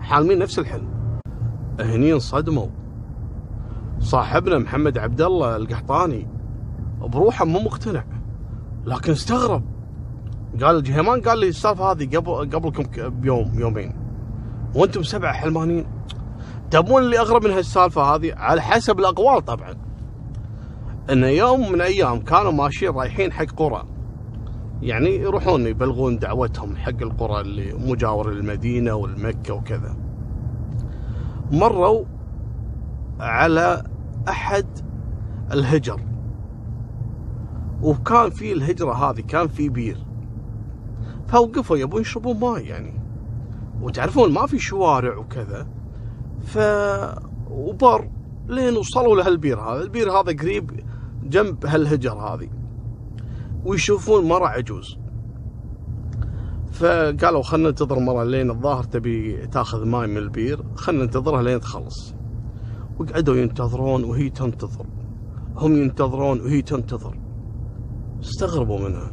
حالمين 0.00 0.38
نفس 0.38 0.58
الحلم. 0.58 0.88
هني 1.80 2.12
انصدموا. 2.12 2.66
صاحبنا 3.98 4.58
محمد 4.58 4.98
عبد 4.98 5.20
الله 5.20 5.56
القحطاني 5.56 6.28
بروحه 7.00 7.44
مو 7.44 7.60
مقتنع 7.60 8.04
لكن 8.86 9.12
استغرب. 9.12 9.62
قال 10.62 10.76
الجهيمان 10.76 11.20
قال 11.20 11.38
لي 11.38 11.48
السالفة 11.48 11.92
هذه 11.92 12.16
قبل 12.16 12.50
قبلكم 12.50 13.10
بيوم 13.10 13.50
يومين. 13.54 13.92
وأنتم 14.74 15.02
سبعة 15.02 15.32
حلمانين. 15.32 15.86
تبون 16.72 17.02
اللي 17.02 17.18
أغرب 17.18 17.44
من 17.46 17.50
هالسالفة 17.50 18.02
هذه؟ 18.02 18.34
على 18.34 18.62
حسب 18.62 18.98
الأقوال 18.98 19.44
طبعا. 19.44 19.74
إن 21.10 21.24
يوم 21.24 21.72
من 21.72 21.80
أيام 21.80 22.20
كانوا 22.20 22.52
ماشيين 22.52 22.92
رايحين 22.92 23.32
حق 23.32 23.44
قرى. 23.44 23.84
يعني 24.82 25.10
يروحون 25.10 25.66
يبلغون 25.66 26.18
دعوتهم 26.18 26.76
حق 26.76 27.02
القرى 27.02 27.40
اللي 27.40 27.74
مجاورة 27.74 28.30
للمدينة 28.30 28.94
والمكة 28.94 29.54
وكذا. 29.54 29.96
مروا 31.50 32.04
على 33.20 33.84
أحد 34.28 34.66
الهجر. 35.52 36.00
وكان 37.82 38.30
في 38.30 38.52
الهجرة 38.52 38.92
هذه 38.92 39.20
كان 39.20 39.48
في 39.48 39.68
بير. 39.68 39.98
فوقفوا 41.28 41.76
يبون 41.76 42.00
يشربون 42.00 42.40
ماء 42.40 42.64
يعني. 42.64 43.00
وتعرفون 43.82 44.32
ما 44.32 44.46
في 44.46 44.58
شوارع 44.58 45.16
وكذا. 45.16 45.81
ف 46.42 46.58
وبر 47.50 48.08
لين 48.48 48.76
وصلوا 48.76 49.16
لهالبير 49.16 49.60
هذا. 49.60 49.82
البير 49.82 50.10
هذا 50.10 50.36
قريب 50.36 50.80
جنب 51.24 51.66
هالهجر 51.66 52.12
هذه 52.12 52.48
ويشوفون 53.64 54.24
مرة 54.24 54.46
عجوز. 54.46 54.96
فقالوا 56.72 57.42
خلنا 57.42 57.68
ننتظر 57.68 57.98
مرة 57.98 58.24
لين 58.24 58.50
الظاهر 58.50 58.84
تبي 58.84 59.46
تاخذ 59.46 59.84
ماي 59.84 60.06
من 60.06 60.16
البير. 60.16 60.64
خلنا 60.76 61.04
ننتظرها 61.04 61.42
لين 61.42 61.60
تخلص. 61.60 62.14
وقعدوا 62.98 63.36
ينتظرون 63.36 64.04
وهي 64.04 64.30
تنتظر. 64.30 64.86
هم 65.56 65.76
ينتظرون 65.76 66.40
وهي 66.40 66.62
تنتظر. 66.62 67.18
استغربوا 68.20 68.78
منها. 68.78 69.10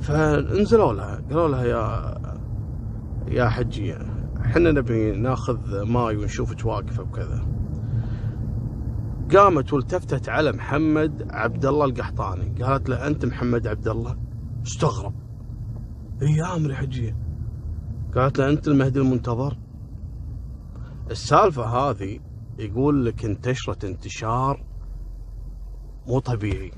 فانزلوا 0.00 0.92
لها. 0.92 1.22
قالوا 1.30 1.48
لها 1.48 1.64
يا 1.64 2.14
يا 3.28 3.48
حجية. 3.48 4.09
إحنا 4.44 4.70
نبي 4.70 5.12
ناخذ 5.12 5.82
ماي 5.82 6.16
ونشوفك 6.16 6.66
واقفة 6.66 7.02
وكذا. 7.02 7.46
قامت 9.34 9.72
والتفتت 9.72 10.28
على 10.28 10.52
محمد 10.52 11.28
عبد 11.30 11.66
الله 11.66 11.84
القحطاني. 11.84 12.62
قالت 12.62 12.88
له 12.88 13.06
أنت 13.06 13.24
محمد 13.24 13.66
عبد 13.66 13.88
الله 13.88 14.16
استغرب. 14.66 15.14
إي 16.22 16.56
أمري 16.56 16.74
حجيه 16.74 17.16
قالت 18.14 18.38
له 18.38 18.50
أنت 18.50 18.68
المهدي 18.68 18.98
المنتظر. 18.98 19.58
السالفة 21.10 21.64
هذه 21.64 22.18
يقول 22.58 23.06
لك 23.06 23.24
انتشرت 23.24 23.84
انتشار 23.84 24.64
مو 26.06 26.18
طبيعي. 26.18 26.72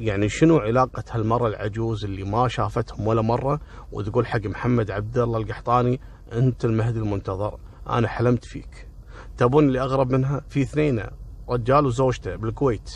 يعني 0.00 0.28
شنو 0.28 0.56
علاقة 0.56 1.04
هالمرة 1.10 1.48
العجوز 1.48 2.04
اللي 2.04 2.24
ما 2.24 2.48
شافتهم 2.48 3.06
ولا 3.06 3.22
مرة 3.22 3.60
وتقول 3.92 4.26
حق 4.26 4.46
محمد 4.46 4.90
عبد 4.90 5.18
الله 5.18 5.38
القحطاني 5.38 6.00
أنت 6.32 6.64
المهدي 6.64 6.98
المنتظر 6.98 7.58
أنا 7.88 8.08
حلمت 8.08 8.44
فيك. 8.44 8.88
تبون 9.36 9.68
اللي 9.68 9.80
أغرب 9.80 10.10
منها؟ 10.10 10.40
في 10.48 10.62
اثنين 10.62 11.02
رجال 11.48 11.86
وزوجته 11.86 12.36
بالكويت. 12.36 12.90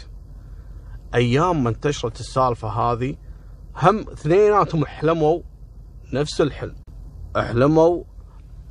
أيام 1.14 1.64
ما 1.64 1.70
انتشرت 1.70 2.20
السالفة 2.20 2.68
هذه 2.68 3.16
هم 3.76 3.98
اثنيناتهم 3.98 4.86
حلموا 4.86 5.40
نفس 6.12 6.40
الحلم. 6.40 6.74
احلموا 7.36 8.04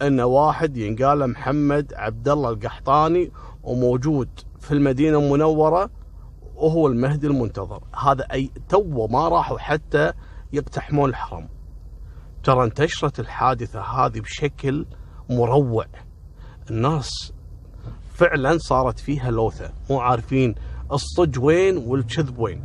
إن 0.01 0.20
واحد 0.20 0.77
ينقال 0.77 1.27
محمد 1.27 1.94
عبد 1.94 2.30
الله 2.30 2.50
القحطاني 2.50 3.32
وموجود 3.63 4.30
في 4.60 4.72
المدينة 4.72 5.20
المنورة 5.20 5.89
وهو 6.56 6.88
المهدي 6.88 7.27
المنتظر. 7.27 7.84
هذا 8.06 8.24
أي 8.32 8.51
تو 8.70 9.08
ما 9.08 9.27
راحوا 9.27 9.58
حتى 9.58 10.13
يقتحمون 10.53 11.10
الحرم. 11.10 11.50
ترى 12.44 12.64
انتشرت 12.64 13.20
الحادثة 13.20 13.82
هذه 13.82 14.20
بشكل 14.20 14.86
مروع؟ 15.30 15.86
الناس 16.70 17.34
فعلا 18.14 18.58
صارت 18.58 19.00
فيها 19.00 19.32
لوثة 19.32 19.74
مو 19.90 20.00
عارفين 20.00 20.56
الصج 20.92 21.40
وين 21.40 21.78
والكذب 21.78 22.40
وين. 22.40 22.64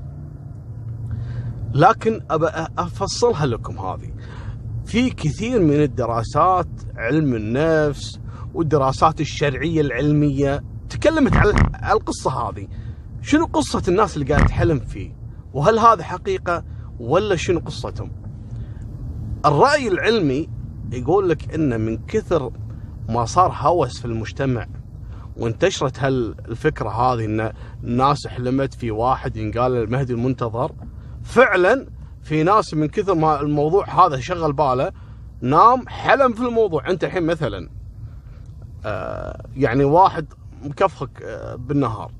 لكن 1.74 2.20
أبى 2.30 2.46
أفصلها 2.78 3.46
لكم 3.46 3.78
هذه. 3.78 4.12
في 4.84 5.10
كثير 5.10 5.60
من 5.60 5.82
الدراسات 5.82 6.68
علم 6.96 7.34
النفس 7.34 8.20
والدراسات 8.54 9.20
الشرعية 9.20 9.80
العلمية 9.80 10.64
تكلمت 10.90 11.36
على 11.36 11.54
القصة 11.92 12.30
هذه. 12.30 12.68
شنو 13.22 13.46
قصة 13.46 13.82
الناس 13.88 14.16
اللي 14.16 14.34
قاعد 14.34 14.46
تحلم 14.46 14.78
فيه؟ 14.78 15.16
وهل 15.52 15.78
هذا 15.78 16.02
حقيقة 16.02 16.64
ولا 17.00 17.36
شنو 17.36 17.60
قصتهم؟ 17.60 18.25
الرأي 19.46 19.88
العلمي 19.88 20.48
يقول 20.92 21.28
لك 21.28 21.54
إن 21.54 21.80
من 21.80 21.98
كثر 22.06 22.52
ما 23.08 23.24
صار 23.24 23.52
هوس 23.58 23.98
في 23.98 24.04
المجتمع 24.04 24.66
وانتشرت 25.36 25.98
هالفكرة 25.98 26.88
هذه 26.88 27.24
إن 27.24 27.52
الناس 27.84 28.26
حلمت 28.26 28.74
في 28.74 28.90
واحد 28.90 29.36
ينقال 29.36 29.76
المهدي 29.76 30.12
المنتظر 30.12 30.72
فعلا 31.22 31.86
في 32.22 32.42
ناس 32.42 32.74
من 32.74 32.88
كثر 32.88 33.14
ما 33.14 33.40
الموضوع 33.40 34.06
هذا 34.06 34.20
شغل 34.20 34.52
باله 34.52 34.92
نام 35.40 35.88
حلم 35.88 36.32
في 36.32 36.40
الموضوع. 36.40 36.90
أنت 36.90 37.04
الحين 37.04 37.22
مثلا 37.22 37.68
آه 38.84 39.46
يعني 39.56 39.84
واحد 39.84 40.26
مكفخك 40.62 41.22
آه 41.22 41.54
بالنهار 41.54 42.10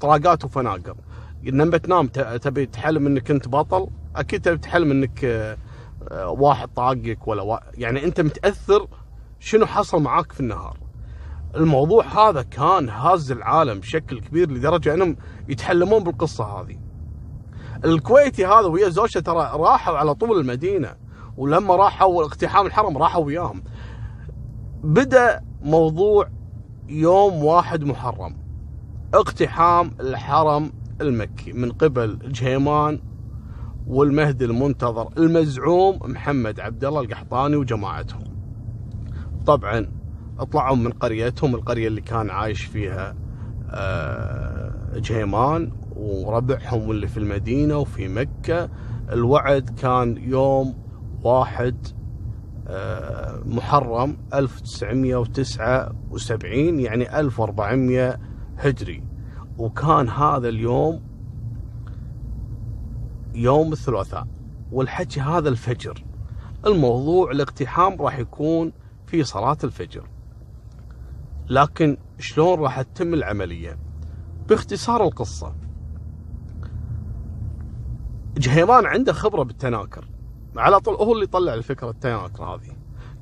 طراقات 0.00 0.44
وفناقر 0.44 0.96
لما 1.44 1.76
تنام 1.78 2.06
تبي 2.06 2.66
تحلم 2.66 3.06
إنك 3.06 3.30
أنت 3.30 3.48
بطل؟ 3.48 3.86
أكيد 4.16 4.40
تبي 4.40 4.58
تحلم 4.58 4.90
إنك 4.90 5.24
آه، 5.24 5.56
واحد 6.26 6.68
طاقك 6.68 7.28
ولا 7.28 7.42
وا... 7.42 7.58
يعني 7.74 8.04
انت 8.04 8.20
متأثر 8.20 8.86
شنو 9.38 9.66
حصل 9.66 10.02
معاك 10.02 10.32
في 10.32 10.40
النهار. 10.40 10.78
الموضوع 11.56 12.04
هذا 12.04 12.42
كان 12.42 12.88
هاز 12.88 13.32
العالم 13.32 13.80
بشكل 13.80 14.20
كبير 14.20 14.50
لدرجة 14.50 14.94
انهم 14.94 15.16
يتحلمون 15.48 16.04
بالقصة 16.04 16.44
هذه. 16.44 16.78
الكويتي 17.84 18.46
هذا 18.46 18.66
ويا 18.66 18.88
زوجته 18.88 19.20
ترى 19.20 19.50
راحوا 19.54 19.96
على 19.96 20.14
طول 20.14 20.40
المدينة 20.40 20.96
ولما 21.36 21.76
راحوا 21.76 22.24
اقتحام 22.24 22.66
الحرم 22.66 22.98
راحوا 22.98 23.24
وياهم. 23.24 23.62
بدأ 24.84 25.44
موضوع 25.62 26.28
يوم 26.88 27.44
واحد 27.44 27.84
محرم 27.84 28.36
اقتحام 29.14 29.90
الحرم 30.00 30.72
المكي 31.00 31.52
من 31.52 31.72
قبل 31.72 32.18
جهيمان 32.32 33.00
والمهدي 33.90 34.44
المنتظر 34.44 35.08
المزعوم 35.18 35.98
محمد 36.04 36.60
عبد 36.60 36.84
الله 36.84 37.00
القحطاني 37.00 37.56
وجماعتهم. 37.56 38.24
طبعا 39.46 39.86
اطلعوا 40.38 40.76
من 40.76 40.92
قريتهم 40.92 41.54
القرية 41.54 41.88
اللي 41.88 42.00
كان 42.00 42.30
عايش 42.30 42.64
فيها 42.64 43.14
آه، 43.70 44.72
جهيمان 44.94 45.72
وربعهم 45.96 46.90
اللي 46.90 47.08
في 47.08 47.16
المدينة 47.16 47.78
وفي 47.78 48.08
مكة. 48.08 48.68
الوعد 49.12 49.70
كان 49.82 50.16
يوم 50.16 50.74
واحد 51.22 51.86
آه، 52.68 53.42
محرم 53.46 54.16
1979 54.34 56.80
يعني 56.80 57.20
1400 57.20 58.18
هجري. 58.58 59.04
وكان 59.58 60.08
هذا 60.08 60.48
اليوم 60.48 61.09
يوم 63.34 63.72
الثلاثاء 63.72 64.26
والحكي 64.72 65.20
هذا 65.20 65.48
الفجر. 65.48 66.04
الموضوع 66.66 67.30
الاقتحام 67.30 68.02
راح 68.02 68.18
يكون 68.18 68.72
في 69.06 69.24
صلاة 69.24 69.58
الفجر. 69.64 70.08
لكن 71.48 71.96
شلون 72.18 72.60
راح 72.60 72.82
تتم 72.82 73.14
العملية؟ 73.14 73.78
باختصار 74.48 75.04
القصة. 75.04 75.54
جهيمان 78.36 78.86
عنده 78.86 79.12
خبرة 79.12 79.42
بالتناكر. 79.42 80.08
على 80.56 80.80
طول 80.80 80.94
هو 80.94 81.12
اللي 81.12 81.26
طلع 81.26 81.54
الفكرة 81.54 81.90
التناكر 81.90 82.44
هذه. 82.44 82.76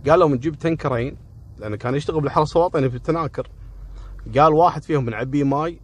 قال 0.09 0.19
لهم 0.19 0.35
نجيب 0.35 0.55
تنكرين 0.55 1.17
لأنه 1.59 1.77
كان 1.77 1.95
يشتغل 1.95 2.21
بالحرس 2.21 2.57
الوطني 2.57 2.91
في 2.91 2.97
التناكر. 2.97 3.49
قال 4.39 4.53
واحد 4.53 4.85
فيهم 4.85 5.11
نعبيه 5.11 5.45
ماي 5.45 5.81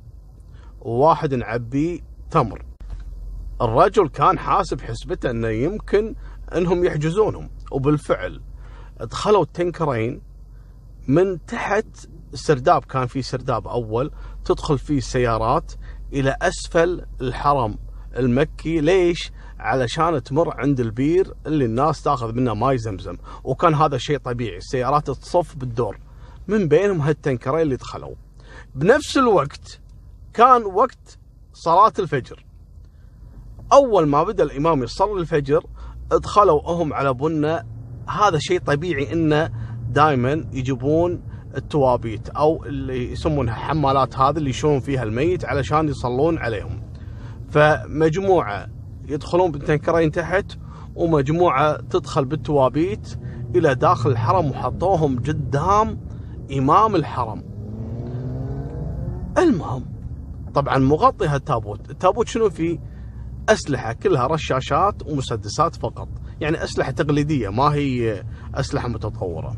وواحد 0.80 1.34
نعبيه 1.34 2.00
تمر. 2.30 2.73
الرجل 3.62 4.08
كان 4.08 4.38
حاسب 4.38 4.80
حسبته 4.80 5.30
أنه 5.30 5.48
يمكن 5.48 6.14
أنهم 6.56 6.84
يحجزونهم. 6.84 7.50
وبالفعل 7.72 8.40
دخلوا 9.00 9.42
التنكرين 9.42 10.22
من 11.08 11.46
تحت 11.46 11.86
السرداب 12.32 12.84
كان 12.84 13.06
في 13.06 13.22
سرداب 13.22 13.68
أول 13.68 14.10
تدخل 14.44 14.78
فيه 14.78 14.98
السيارات 14.98 15.72
إلى 16.12 16.36
أسفل 16.42 17.06
الحرم 17.20 17.78
المكي. 18.16 18.80
ليش؟ 18.80 19.32
علشان 19.58 20.22
تمر 20.22 20.60
عند 20.60 20.80
البير 20.80 21.34
اللي 21.46 21.64
الناس 21.64 22.02
تاخذ 22.02 22.32
منه 22.32 22.54
ماي 22.54 22.78
زمزم. 22.78 23.16
وكان 23.44 23.74
هذا 23.74 23.98
شيء 23.98 24.18
طبيعي 24.18 24.56
السيارات 24.56 25.10
تصف 25.10 25.56
بالدور 25.56 25.98
من 26.48 26.68
بينهم 26.68 27.00
هالتنكرين 27.00 27.60
اللي 27.60 27.76
دخلوا. 27.76 28.14
بنفس 28.74 29.16
الوقت 29.16 29.80
كان 30.32 30.64
وقت 30.64 31.18
صلاة 31.52 31.92
الفجر. 31.98 32.44
أول 33.72 34.06
ما 34.06 34.22
بدأ 34.22 34.44
الإمام 34.44 34.82
يصلي 34.82 35.20
الفجر 35.20 35.64
دخلوا 36.10 36.70
هم 36.70 36.92
على 36.92 37.14
بنا 37.14 37.64
هذا 38.08 38.38
شيء 38.38 38.60
طبيعي 38.60 39.12
إنه 39.12 39.50
دائما 39.90 40.44
يجيبون 40.52 41.22
التوابيت 41.56 42.28
أو 42.28 42.64
اللي 42.64 43.12
يسمونها 43.12 43.54
حمالات 43.54 44.18
هذه 44.18 44.36
اللي 44.36 44.50
يشون 44.50 44.80
فيها 44.80 45.02
الميت 45.02 45.44
علشان 45.44 45.88
يصلون 45.88 46.38
عليهم. 46.38 46.82
فمجموعة 47.50 48.66
يدخلون 49.08 49.52
بالتنكرين 49.52 50.10
تحت 50.10 50.52
ومجموعة 50.94 51.80
تدخل 51.80 52.24
بالتوابيت 52.24 53.18
إلى 53.54 53.74
داخل 53.74 54.10
الحرم 54.10 54.50
وحطوهم 54.50 55.16
قدام 55.18 56.00
إمام 56.52 56.96
الحرم. 56.96 57.42
المهم 59.38 59.84
طبعا 60.54 60.78
مغطي 60.78 61.26
هالتابوت. 61.26 61.90
التابوت 61.90 62.28
شنو 62.28 62.50
فيه؟ 62.50 62.93
أسلحة 63.48 63.92
كلها 63.92 64.26
رشاشات 64.26 65.02
ومسدسات 65.06 65.76
فقط. 65.76 66.08
يعني 66.40 66.64
أسلحة 66.64 66.90
تقليدية 66.90 67.48
ما 67.48 67.62
هي 67.62 68.24
أسلحة 68.54 68.88
متطورة. 68.88 69.56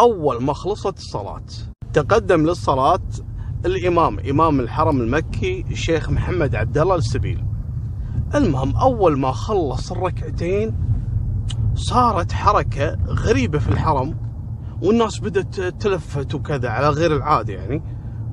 أول 0.00 0.42
ما 0.42 0.52
خلصت 0.52 0.98
الصلاة 0.98 1.42
تقدم 1.92 2.46
للصلاة 2.46 3.00
الإمام 3.66 4.18
إمام 4.18 4.60
الحرم 4.60 5.00
المكي 5.00 5.64
الشيخ 5.70 6.10
محمد 6.10 6.54
عبد 6.54 6.78
الله 6.78 6.94
السبيل. 6.94 7.44
المهم 8.34 8.76
أول 8.76 9.18
ما 9.18 9.32
خلص 9.32 9.92
الركعتين 9.92 10.74
صارت 11.74 12.32
حركة 12.32 12.98
غريبة 13.06 13.58
في 13.58 13.68
الحرم 13.68 14.16
والناس 14.82 15.20
بدأت 15.20 15.60
تلفت 15.60 16.34
وكذا 16.34 16.68
على 16.68 16.88
غير 16.88 17.16
العادة 17.16 17.52
يعني 17.52 17.82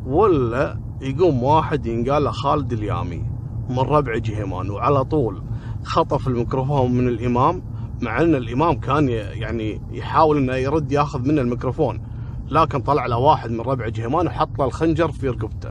ولا 0.05 0.79
يقوم 1.01 1.43
واحد 1.43 1.85
ينقال 1.85 2.23
له 2.23 2.31
خالد 2.31 2.73
اليامي. 2.73 3.38
من 3.69 3.79
ربع 3.79 4.17
جهيمان 4.17 4.69
وعلى 4.69 5.03
طول 5.03 5.41
خطف 5.83 6.27
الميكروفون 6.27 6.91
من 6.91 7.07
الإمام 7.07 7.61
مع 8.01 8.21
أن 8.21 8.35
الإمام 8.35 8.79
كان 8.79 9.09
يعني 9.09 9.81
يحاول 9.91 10.37
أنه 10.37 10.55
يرد 10.55 10.91
ياخذ 10.91 11.27
منه 11.27 11.41
الميكروفون 11.41 12.01
لكن 12.49 12.79
طلع 12.79 13.05
له 13.05 13.17
واحد 13.17 13.51
من 13.51 13.61
ربع 13.61 13.87
جهيمان 13.87 14.27
وحط 14.27 14.59
له 14.59 14.65
الخنجر 14.65 15.11
في 15.11 15.29
رقبته. 15.29 15.69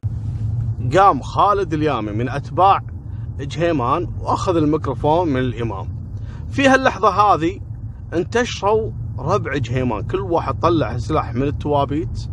قام 0.97 1.21
خالد 1.21 1.75
اليامي 1.75 2.13
من 2.13 2.29
أتباع 2.29 2.81
جهيمان 3.41 4.09
وأخذ 4.21 4.57
الميكروفون 4.57 5.29
من 5.29 5.41
الإمام. 5.41 5.89
في 6.51 6.69
هاللحظة 6.69 7.09
هذه 7.09 7.61
انتشروا 8.15 8.91
ربع 9.19 9.57
جهيمان 9.57 10.03
كل 10.03 10.21
واحد 10.21 10.61
طلع 10.61 10.99
سلاح 10.99 11.35
من 11.35 11.43
التوابيت 11.43 12.29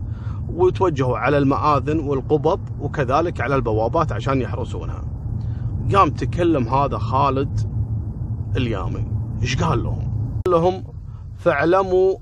وتوجهوا 0.50 1.18
على 1.18 1.38
المآذن 1.38 2.00
والقبب 2.00 2.60
وكذلك 2.80 3.42
على 3.42 3.56
البوابات 3.56 4.12
عشان 4.12 4.42
يحرسونها. 4.42 5.15
قام 5.94 6.10
تكلم 6.10 6.68
هذا 6.68 6.98
خالد 6.98 7.60
اليامي 8.58 9.08
إيش 9.42 9.64
قال 9.64 9.84
لهم؟ 9.84 10.12
قال 10.46 10.56
لهم 10.56 10.84
فاعلموا 11.38 12.18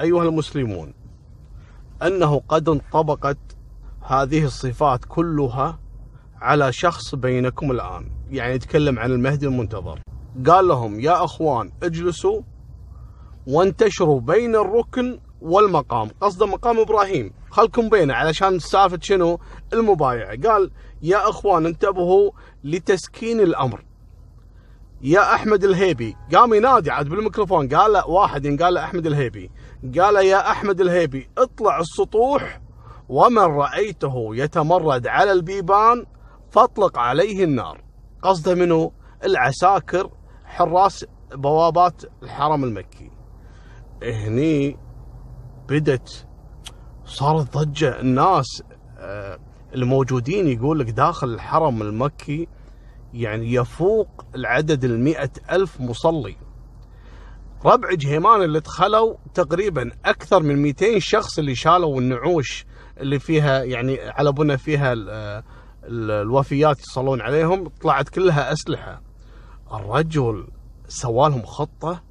أيها 0.00 0.22
المسلمون 0.22 0.94
أنه 2.02 2.42
قد 2.48 2.68
انطبقت 2.68 3.38
هذه 4.02 4.44
الصفات 4.44 5.04
كلها 5.04 5.78
على 6.40 6.72
شخص 6.72 7.14
بينكم 7.14 7.70
الآن. 7.70 8.10
يعني 8.30 8.54
يتكلم 8.54 8.98
عن 8.98 9.10
المهدي 9.10 9.46
المنتظر. 9.46 9.98
قال 10.46 10.68
لهم 10.68 11.00
يا 11.00 11.24
أخوان 11.24 11.72
اجلسوا 11.82 12.42
وانتشروا 13.46 14.20
بين 14.20 14.56
الركن 14.56 15.18
والمقام. 15.40 16.08
قصده 16.20 16.46
مقام 16.46 16.78
إبراهيم. 16.78 17.32
خلكم 17.50 17.88
بينه 17.88 18.14
علشان 18.14 18.58
سالفة 18.58 18.98
شنو؟ 19.02 19.38
المبايعة. 19.72 20.48
قال 20.48 20.70
يا 21.02 21.28
أخوان 21.28 21.66
انتبهوا 21.66 22.30
لتسكين 22.64 23.40
الأمر. 23.40 23.84
يا 25.02 25.34
أحمد 25.34 25.64
الهيبي 25.64 26.16
قام 26.34 26.54
ينادي 26.54 26.90
عاد 26.90 27.08
بالميكروفون 27.08 27.68
قال 27.68 27.92
له 27.92 28.08
واحد 28.08 28.62
قال 28.62 28.74
له 28.74 28.84
أحمد 28.84 29.06
الهيبي. 29.06 29.50
قال 29.98 30.26
يا 30.26 30.50
أحمد 30.50 30.80
الهيبي 30.80 31.28
اطلع 31.38 31.80
السطوح 31.80 32.60
ومن 33.08 33.42
رأيته 33.42 34.36
يتمرد 34.36 35.06
على 35.06 35.32
البيبان 35.32 36.06
فاطلق 36.50 36.98
عليه 36.98 37.44
النار. 37.44 37.80
قصده 38.22 38.54
منه 38.54 38.92
العساكر 39.24 40.10
حراس 40.44 41.06
بوابات 41.34 42.02
الحرم 42.22 42.64
المكي. 42.64 43.10
هني 44.02 44.78
بدت 45.68 46.26
صارت 47.04 47.58
ضجة 47.58 48.00
الناس 48.00 48.62
آه، 48.98 49.38
الموجودين 49.74 50.48
يقول 50.48 50.78
لك 50.78 50.90
داخل 50.90 51.34
الحرم 51.34 51.82
المكي 51.82 52.48
يعني 53.14 53.52
يفوق 53.54 54.24
العدد 54.34 54.84
المئة 54.84 55.30
ألف 55.50 55.80
مصلي. 55.80 56.36
ربع 57.64 57.94
جهيمان 57.94 58.42
اللي 58.42 58.60
دخلوا 58.60 59.14
تقريبا 59.34 59.90
أكثر 60.04 60.42
من 60.42 60.56
200 60.62 60.98
شخص 60.98 61.38
اللي 61.38 61.54
شالوا 61.54 62.00
النعوش 62.00 62.66
اللي 63.00 63.18
فيها 63.18 63.64
يعني 63.64 64.00
على 64.00 64.32
بنا 64.32 64.56
فيها 64.56 64.94
الوفيات 65.84 66.80
يصلون 66.80 67.20
عليهم 67.20 67.68
طلعت 67.68 68.08
كلها 68.08 68.52
أسلحة. 68.52 69.02
الرجل 69.72 70.48
سوالهم 70.88 71.42
خطة 71.42 72.02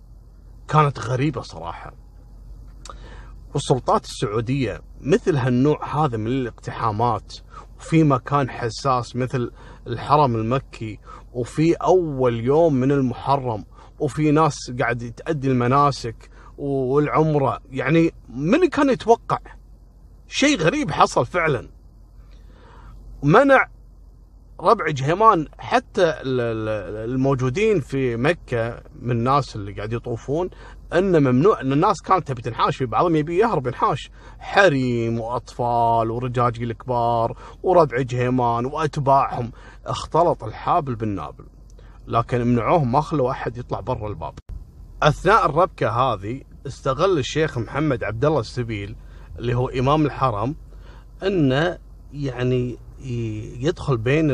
كانت 0.67 0.99
غريبة 0.99 1.41
صراحة. 1.41 1.93
والسلطات 3.53 4.05
السعودية 4.05 4.81
مثل 5.01 5.35
هالنوع 5.35 6.05
هذا 6.05 6.17
من 6.17 6.27
الاقتحامات 6.27 7.33
وفي 7.79 8.03
مكان 8.03 8.49
حساس 8.49 9.15
مثل 9.15 9.51
الحرم 9.87 10.35
المكي 10.35 10.99
وفي 11.33 11.73
أول 11.73 12.39
يوم 12.39 12.73
من 12.73 12.91
المحرم 12.91 13.65
وفي 13.99 14.31
ناس 14.31 14.71
قاعد 14.79 15.13
تأدي 15.17 15.47
المناسك 15.47 16.29
والعمرة. 16.57 17.59
يعني 17.71 18.13
من 18.29 18.65
كان 18.65 18.89
يتوقع؟ 18.89 19.39
شيء 20.27 20.57
غريب 20.57 20.91
حصل 20.91 21.25
فعلا. 21.25 21.69
منع 23.23 23.67
ربع 24.59 24.89
جهيمان 24.89 25.47
حتى 25.57 26.13
الموجودين 26.23 27.79
في 27.79 28.15
مكة 28.15 28.83
من 29.01 29.11
الناس 29.11 29.55
اللي 29.55 29.71
قاعد 29.73 29.93
يطوفون 29.93 30.49
أن 30.93 31.23
ممنوع 31.23 31.61
أن 31.61 31.73
الناس 31.73 32.01
كانت 32.01 32.27
تبي 32.27 32.41
تنحاش 32.41 32.83
بعضهم 32.83 33.15
يبي 33.15 33.37
يهرب 33.37 33.67
ينحاش. 33.67 34.11
حريم 34.39 35.19
وأطفال 35.19 36.11
ورجاجيل 36.11 36.73
كبار 36.73 37.37
وربع 37.63 38.01
جهيمان 38.01 38.65
وأتباعهم. 38.65 39.51
اختلط 39.85 40.43
الحابل 40.43 40.95
بالنابل. 40.95 41.45
لكن 42.07 42.47
منعوهم 42.47 42.91
ما 42.91 43.01
خلوا 43.01 43.31
أحد 43.31 43.57
يطلع 43.57 43.79
برا 43.79 44.07
الباب. 44.07 44.33
أثناء 45.03 45.45
الربكة 45.45 45.89
هذه 45.89 46.41
استغل 46.67 47.17
الشيخ 47.17 47.57
محمد 47.57 48.03
عبد 48.03 48.25
الله 48.25 48.39
السبيل 48.39 48.95
اللي 49.39 49.53
هو 49.53 49.67
إمام 49.69 50.05
الحرم 50.05 50.55
أنه 51.23 51.77
يعني 52.13 52.77
يدخل 53.59 53.97
بين 53.97 54.27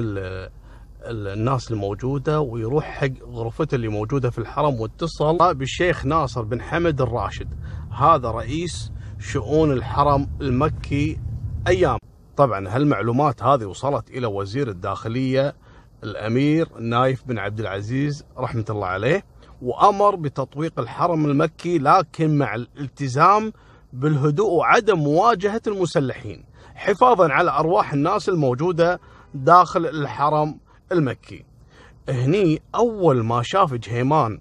الناس 1.12 1.72
الموجودة 1.72 2.42
ويروح 2.42 2.86
حق 2.86 3.24
غرفته 3.24 3.76
اللي 3.76 3.88
موجودة 3.88 4.30
في 4.30 4.38
الحرم 4.38 4.82
واتصل 4.82 5.56
بالشيخ 5.56 6.06
ناصر 6.06 6.42
بن 6.42 6.62
حمد 6.62 7.02
الراشد. 7.02 7.48
هذا 7.92 8.32
رئيس 8.32 8.92
شؤون 9.20 9.72
الحرم 9.72 10.28
المكي 10.42 11.20
أيام. 11.68 11.98
طبعا 12.38 12.68
هالمعلومات 12.70 13.44
هذه 13.44 13.66
وصلت 13.66 14.10
إلى 14.10 14.28
وزير 14.28 14.68
الداخلية 14.70 15.56
الأمير 16.04 16.70
نايف 16.80 17.24
بن 17.28 17.40
عبد 17.40 17.60
العزيز 17.60 18.26
رحمة 18.38 18.66
الله 18.70 18.88
عليه 18.88 19.24
وأمر 19.62 20.16
بتطويق 20.16 20.80
الحرم 20.80 21.26
المكي 21.26 21.78
لكن 21.78 22.38
مع 22.38 22.56
الالتزام 22.56 23.54
بالهدوء 23.94 24.52
وعدم 24.52 25.00
مواجهة 25.00 25.62
المسلحين 25.68 26.44
حفاظا 26.76 27.32
على 27.34 27.52
أرواح 27.52 27.94
الناس 27.94 28.30
الموجودة 28.30 29.00
داخل 29.34 29.86
الحرم 29.86 30.60
المكي. 30.92 31.46
هني 32.10 32.62
أول 32.76 33.24
ما 33.24 33.42
شاف 33.44 33.74
جهيمان 33.74 34.40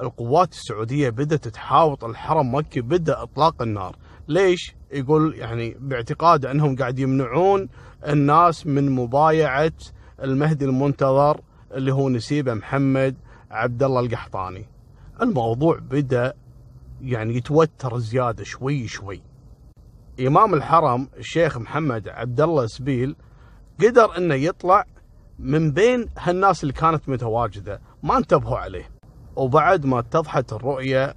القوات 0.00 0.52
السعودية 0.52 1.10
بدأت 1.10 1.48
تحاوط 1.48 2.04
الحرم 2.04 2.54
مكي 2.54 2.80
بدأ 2.80 3.22
إطلاق 3.22 3.62
النار. 3.62 3.96
ليش؟ 4.28 4.74
يقول 4.92 5.34
يعني 5.34 5.76
باعتقاد 5.80 6.46
أنهم 6.46 6.76
قاعد 6.76 6.98
يمنعون 6.98 7.68
الناس 8.08 8.66
من 8.66 8.90
مبايعة 8.90 9.72
المهدي 10.22 10.64
المنتظر 10.64 11.40
اللي 11.74 11.92
هو 11.92 12.08
نسيبه 12.08 12.54
محمد 12.54 13.16
عبد 13.50 13.82
الله 13.82 14.00
القحطاني. 14.00 14.66
الموضوع 15.22 15.78
بدأ 15.78 16.34
يعني 17.02 17.36
يتوتر 17.36 17.98
زيادة 17.98 18.44
شوي 18.44 18.86
شوي. 18.86 19.22
إمام 20.20 20.54
الحرم 20.54 21.08
الشيخ 21.16 21.58
محمد 21.58 22.08
عبد 22.08 22.40
الله 22.40 22.66
سبيل 22.66 23.16
قدر 23.80 24.16
إنه 24.18 24.34
يطلع 24.34 24.84
من 25.38 25.72
بين 25.72 26.06
هالناس 26.18 26.62
اللي 26.62 26.72
كانت 26.72 27.08
متواجدة 27.08 27.80
ما 28.02 28.16
انتبهوا 28.16 28.58
عليه. 28.58 28.90
وبعد 29.36 29.86
ما 29.86 29.98
اتضحت 29.98 30.52
الرؤية 30.52 31.14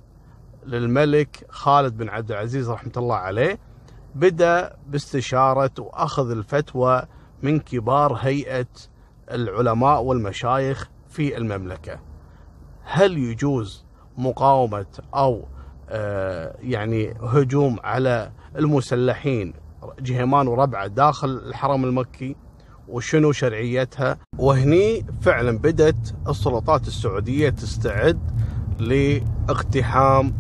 للملك 0.66 1.46
خالد 1.50 1.98
بن 1.98 2.10
عبد 2.10 2.32
العزيز 2.32 2.70
رحمة 2.70 2.92
الله 2.98 3.16
عليه 3.16 3.60
بدأ 4.16 4.76
باستشارة 4.88 5.72
وأخذ 5.80 6.32
الفتوى 6.32 7.04
من 7.44 7.60
كبار 7.60 8.14
هيئة 8.14 8.68
العلماء 9.32 10.02
والمشايخ 10.04 10.90
في 11.10 11.38
المملكة. 11.38 12.00
هل 12.84 13.18
يجوز 13.18 13.86
مقاومة 14.18 14.86
أو 15.16 15.46
آه، 15.90 16.56
يعني 16.60 17.14
هجوم 17.22 17.80
على 17.84 18.32
المسلحين 18.56 19.54
جهيمان 20.00 20.48
وربعة 20.48 20.88
داخل 20.88 21.30
الحرم 21.30 21.86
المكي؟ 21.86 22.36
وشنو 22.88 23.32
شرعيتها. 23.32 24.18
وهني 24.38 25.06
فعلا 25.22 25.58
بدت 25.58 26.16
السلطات 26.30 26.88
السعودية 26.88 27.50
تستعد 27.50 28.20
لاقتحام 28.80 30.34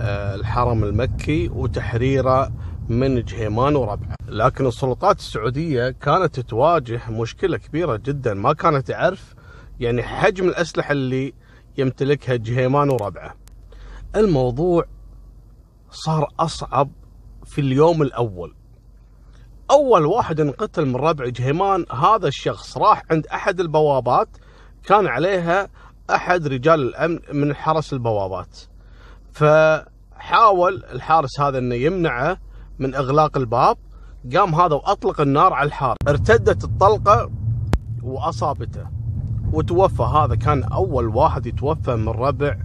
آه، 0.00 0.34
الحرم 0.34 0.84
المكي 0.84 1.48
وتحريره 1.48 2.52
من 2.88 3.22
جهيمان 3.22 3.76
وربعة. 3.76 4.14
لكن 4.28 4.66
السلطات 4.66 5.18
السعودية 5.18 5.90
كانت 5.90 6.40
تواجه 6.40 7.00
مشكلة 7.10 7.56
كبيرة 7.56 7.96
جدا 7.96 8.34
ما 8.34 8.52
كانت 8.52 8.88
تعرف 8.88 9.34
يعني 9.80 10.02
حجم 10.02 10.48
الأسلحة 10.48 10.92
اللي 10.92 11.32
يمتلكها 11.78 12.36
جهيمان 12.36 12.90
وربعة. 12.90 13.34
الموضوع 14.16 14.84
صار 15.90 16.28
أصعب 16.40 16.90
في 17.44 17.60
اليوم 17.60 18.02
الأول. 18.02 18.54
أول 19.70 20.06
واحد 20.06 20.40
انقتل 20.40 20.86
من 20.86 20.96
ربع 20.96 21.28
جهيمان 21.28 21.84
هذا 21.92 22.28
الشخص 22.28 22.78
راح 22.78 23.02
عند 23.10 23.26
أحد 23.26 23.60
البوابات 23.60 24.28
كان 24.84 25.06
عليها 25.06 25.68
أحد 26.10 26.46
رجال 26.46 26.80
الأمن 26.80 27.20
من 27.32 27.54
حرس 27.54 27.92
البوابات. 27.92 28.58
فحاول 29.32 30.84
الحارس 30.92 31.40
هذا 31.40 31.58
إنه 31.58 31.74
يمنعه 31.74 32.38
من 32.78 32.94
إغلاق 32.94 33.36
الباب 33.36 33.76
قام 34.36 34.54
هذا 34.54 34.74
وأطلق 34.74 35.20
النار 35.20 35.52
على 35.52 35.66
الحارس. 35.66 35.96
ارتدت 36.08 36.64
الطلقة 36.64 37.30
وأصابته. 38.02 38.86
وتوفى 39.52 40.02
هذا 40.02 40.34
كان 40.34 40.64
أول 40.64 41.06
واحد 41.06 41.46
يتوفى 41.46 41.96
من 41.96 42.08
ربع 42.08 42.56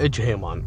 جهيمان. 0.00 0.64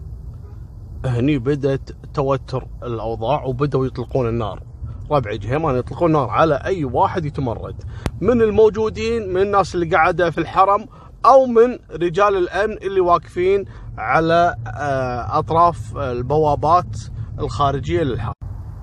هني 1.06 1.38
بدت 1.38 1.96
توتر 2.14 2.68
الأوضاع 2.84 3.44
وبدأوا 3.44 3.86
يطلقون 3.86 4.30
النار. 4.30 4.67
ربع 5.12 5.36
جهيمان 5.36 5.76
يطلقون 5.76 6.12
نار 6.12 6.30
على 6.30 6.56
أي 6.66 6.86
واحد 6.86 7.26
يتمرد 7.26 7.76
من 8.22 8.42
الموجودين 8.42 9.34
من 9.34 9.42
الناس 9.42 9.76
اللي 9.76 9.96
قاعدة 9.96 10.30
في 10.30 10.38
الحرم 10.38 10.86
أو 11.26 11.46
من 11.46 11.80
رجال 11.92 12.38
الأمن 12.38 12.78
اللي 12.78 13.00
واقفين 13.00 13.66
على 13.98 14.56
آه، 14.68 15.40
أطراف 15.40 15.98
البوابات 15.98 16.98
الخارجية 17.40 18.04
للحرم. 18.04 18.34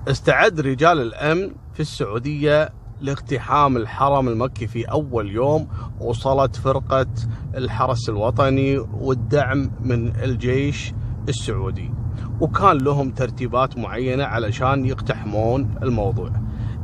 استعد 0.07 0.59
رجال 0.59 1.01
الأمن 1.01 1.51
في 1.73 1.79
السعودية 1.79 2.69
لاقتحام 3.01 3.77
الحرم 3.77 4.27
المكي 4.27 4.67
في 4.67 4.85
أول 4.85 5.31
يوم 5.31 5.67
وصلت 5.99 6.55
فرقة 6.55 7.07
الحرس 7.55 8.09
الوطني 8.09 8.77
والدعم 8.77 9.71
من 9.81 10.15
الجيش 10.15 10.93
السعودي. 11.29 11.91
وكان 12.41 12.77
لهم 12.77 13.11
ترتيبات 13.11 13.77
معينة 13.77 14.23
علشان 14.23 14.85
يقتحمون 14.85 15.69
الموضوع. 15.83 16.31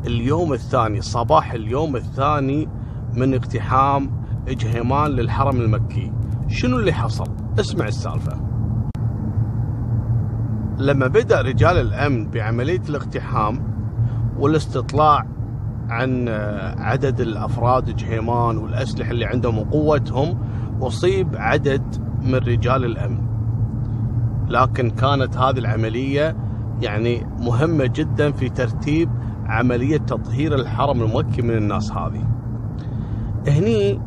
اليوم 0.06 0.54
الثاني 0.54 1.02
صباح 1.02 1.54
اليوم 1.54 1.96
الثاني 1.96 2.70
من 3.14 3.34
اقتحام 3.34 4.12
جهيمان 4.48 5.12
للحرم 5.12 5.62
المكي. 5.62 6.12
شنو 6.48 6.80
اللي 6.80 6.94
حصل؟ 6.94 7.28
اسمع 7.60 7.88
السالفة. 7.88 8.42
لما 10.78 11.08
بدأ 11.08 11.42
رجال 11.42 11.78
الأمن 11.78 12.30
بعملية 12.30 12.82
الاقتحام 12.90 13.64
والاستطلاع 14.40 15.26
عن 15.90 16.30
عدد 16.78 17.20
الأفراد 17.20 17.96
جهيمان 17.96 18.58
والأسلحة 18.58 19.12
اللي 19.12 19.26
عندهم 19.26 19.58
وقوتهم 19.58 20.40
أصيب 20.82 21.36
عدد 21.36 21.84
من 22.22 22.36
رجال 22.36 22.86
الأمن. 22.86 23.31
لكن 24.50 24.90
كانت 24.90 25.38
هذه 25.38 25.60
العملية 25.60 26.36
يعني 26.82 27.28
مهمة 27.40 27.86
جدا 27.96 28.32
في 28.32 28.50
ترتيب 28.50 29.10
عملية 29.46 29.98
تطهير 29.98 30.56
الحرم 30.56 31.02
المكي 31.02 31.42
من 31.42 31.58
الناس 31.58 31.92
هذه. 31.92 32.28
هني 33.48 34.02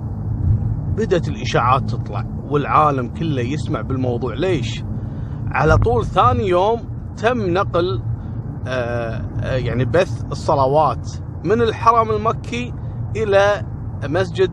بدأت 0.96 1.28
الإشاعات 1.28 1.90
تطلع 1.90 2.24
والعالم 2.48 3.08
كله 3.08 3.42
يسمع 3.42 3.80
بالموضوع. 3.80 4.34
ليش؟ 4.34 4.84
على 5.46 5.76
طول 5.78 6.04
ثاني 6.04 6.48
يوم 6.48 6.80
تم 7.16 7.50
نقل 7.50 8.02
آه، 8.66 9.22
آه، 9.42 9.56
يعني 9.56 9.84
بث 9.84 10.24
الصلوات 10.32 11.10
من 11.44 11.62
الحرم 11.62 12.10
المكي 12.10 12.72
إلى 13.16 13.62
مسجد 14.04 14.50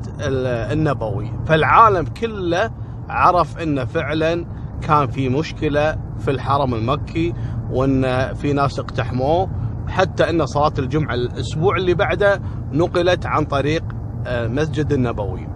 النبوي. 0.71 1.31
فالعالم 1.45 2.05
كله 2.05 2.71
عرف 3.09 3.57
أن 3.57 3.85
فعلا 3.85 4.45
كان 4.81 5.07
في 5.07 5.29
مشكلة 5.29 5.97
في 6.19 6.31
الحرم 6.31 6.73
المكي 6.73 7.33
وإن 7.71 8.33
في 8.33 8.53
ناس 8.53 8.79
اقتحموه. 8.79 9.49
حتى 9.87 10.29
إن 10.29 10.45
صلاة 10.45 10.73
الجمعة 10.79 11.13
الأسبوع 11.13 11.75
اللي 11.75 11.93
بعده 11.93 12.41
نقلت 12.71 13.25
عن 13.25 13.45
طريق 13.45 13.83
آه، 14.27 14.67
النبوي. 14.91 15.47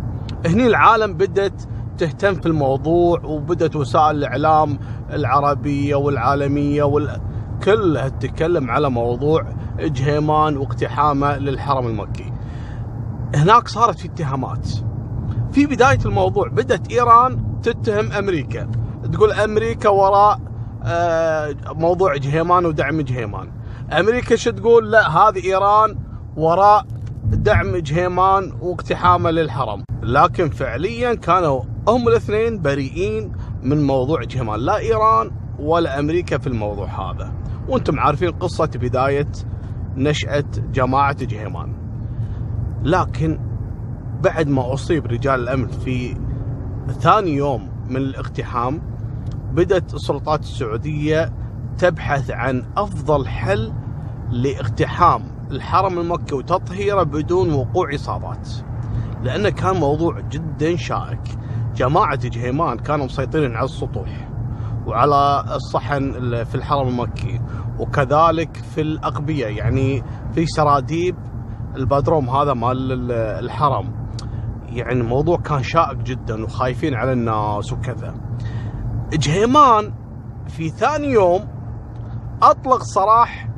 هني 0.46 0.68
العالم 0.68 1.14
بدت 1.14 1.68
تهتم 1.98 2.34
في 2.34 2.46
الموضوع 2.46 3.22
وبدت 3.24 3.76
وسائل 3.76 4.16
الإعلام 4.16 4.80
العربية 5.14 5.96
والعالمية 5.96 6.84
وال... 6.84 7.22
كلها 7.64 8.10
تتكلم 8.10 8.72
على 8.72 8.90
موضوع 8.90 9.48
جهيمان 9.80 10.58
واقتحامه 10.58 11.38
للحرم 11.38 11.88
المكي. 11.88 12.34
هناك 13.36 13.68
صارت 13.68 14.00
في 14.00 14.08
اتهامات. 14.08 14.70
في 15.52 15.66
بداية 15.66 16.00
الموضوع 16.06 16.48
بدأت 16.48 16.92
إيران 16.92 17.62
تتهم 17.64 18.12
أمريكا. 18.12 18.68
تقول 19.14 19.32
أمريكا 19.32 19.90
وراء 19.90 20.40
آه، 20.84 21.56
موضوع 21.68 22.18
جهيمان 22.18 22.66
ودعم 22.66 23.02
جهيمان. 23.02 23.52
أمريكا 23.92 24.36
شو 24.36 24.52
تقول؟ 24.52 24.92
لا 24.92 25.10
هذه 25.10 25.44
إيران 25.44 25.98
وراء 26.38 26.86
دعم 27.24 27.76
جهيمان 27.76 28.52
واقتحامه 28.62 29.32
للحرم. 29.32 29.84
لكن 30.04 30.50
فعليا 30.50 31.14
كانوا 31.14 31.62
هم 31.88 32.08
الاثنين 32.08 32.62
بريئين 32.62 33.32
من 33.64 33.88
موضوع 33.88 34.24
جهيمان. 34.24 34.60
لا 34.60 34.78
إيران 34.78 35.32
ولا 35.60 36.00
أمريكا 36.00 36.38
في 36.38 36.48
الموضوع 36.48 36.88
هذا. 36.88 37.32
وأنتم 37.68 38.00
عارفين 38.00 38.32
قصة 38.32 38.70
بداية 38.76 39.32
نشأة 39.96 40.46
جماعة 40.74 41.24
جهيمان. 41.26 41.74
لكن 42.84 43.40
بعد 44.24 44.48
ما 44.48 44.74
أصيب 44.74 45.06
رجال 45.06 45.40
الأمن 45.40 45.68
في 45.68 46.18
ثاني 47.00 47.32
يوم 47.36 47.70
من 47.90 47.98
الاقتحام 47.98 48.95
بدأت 49.56 49.94
السلطات 49.94 50.40
السعودية 50.40 51.34
تبحث 51.78 52.32
عن 52.32 52.64
أفضل 52.78 53.28
حل 53.28 53.74
لاقتحام 54.32 55.24
الحرم 55.52 56.00
المكي 56.00 56.36
وتطهيره 56.36 57.04
بدون 57.04 57.54
وقوع 57.54 57.96
إصابات 57.96 58.50
لأنه 59.24 59.50
كان 59.50 59.76
موضوع 59.76 60.20
جدا 60.20 60.76
شائك. 60.76 61.22
جماعة 61.76 62.16
جهيمان 62.16 62.78
كانوا 62.78 63.06
مسيطرين 63.06 63.56
على 63.56 63.66
السطوح 63.66 64.30
وعلى 64.88 65.46
الصحن 65.56 66.12
في 66.44 66.56
الحرم 66.56 66.88
المكي 66.88 67.42
وكذلك 67.80 68.58
في 68.58 68.82
الأقبية 68.82 69.46
يعني 69.46 70.04
في 70.34 70.46
سراديب 70.46 71.16
البدروم 71.76 72.30
هذا 72.30 72.54
مال 72.54 73.12
الحرم. 73.12 73.92
يعني 74.70 75.02
الموضوع 75.02 75.38
كان 75.38 75.64
شائك 75.64 75.98
جدا 75.98 76.44
وخايفين 76.44 76.94
على 76.94 77.14
الناس 77.14 77.74
وكذا. 77.74 78.16
جهيمان 79.14 79.94
في 80.48 80.70
ثاني 80.70 81.08
يوم 81.08 81.48
أطلق 82.42 82.84
سراح 82.84 83.50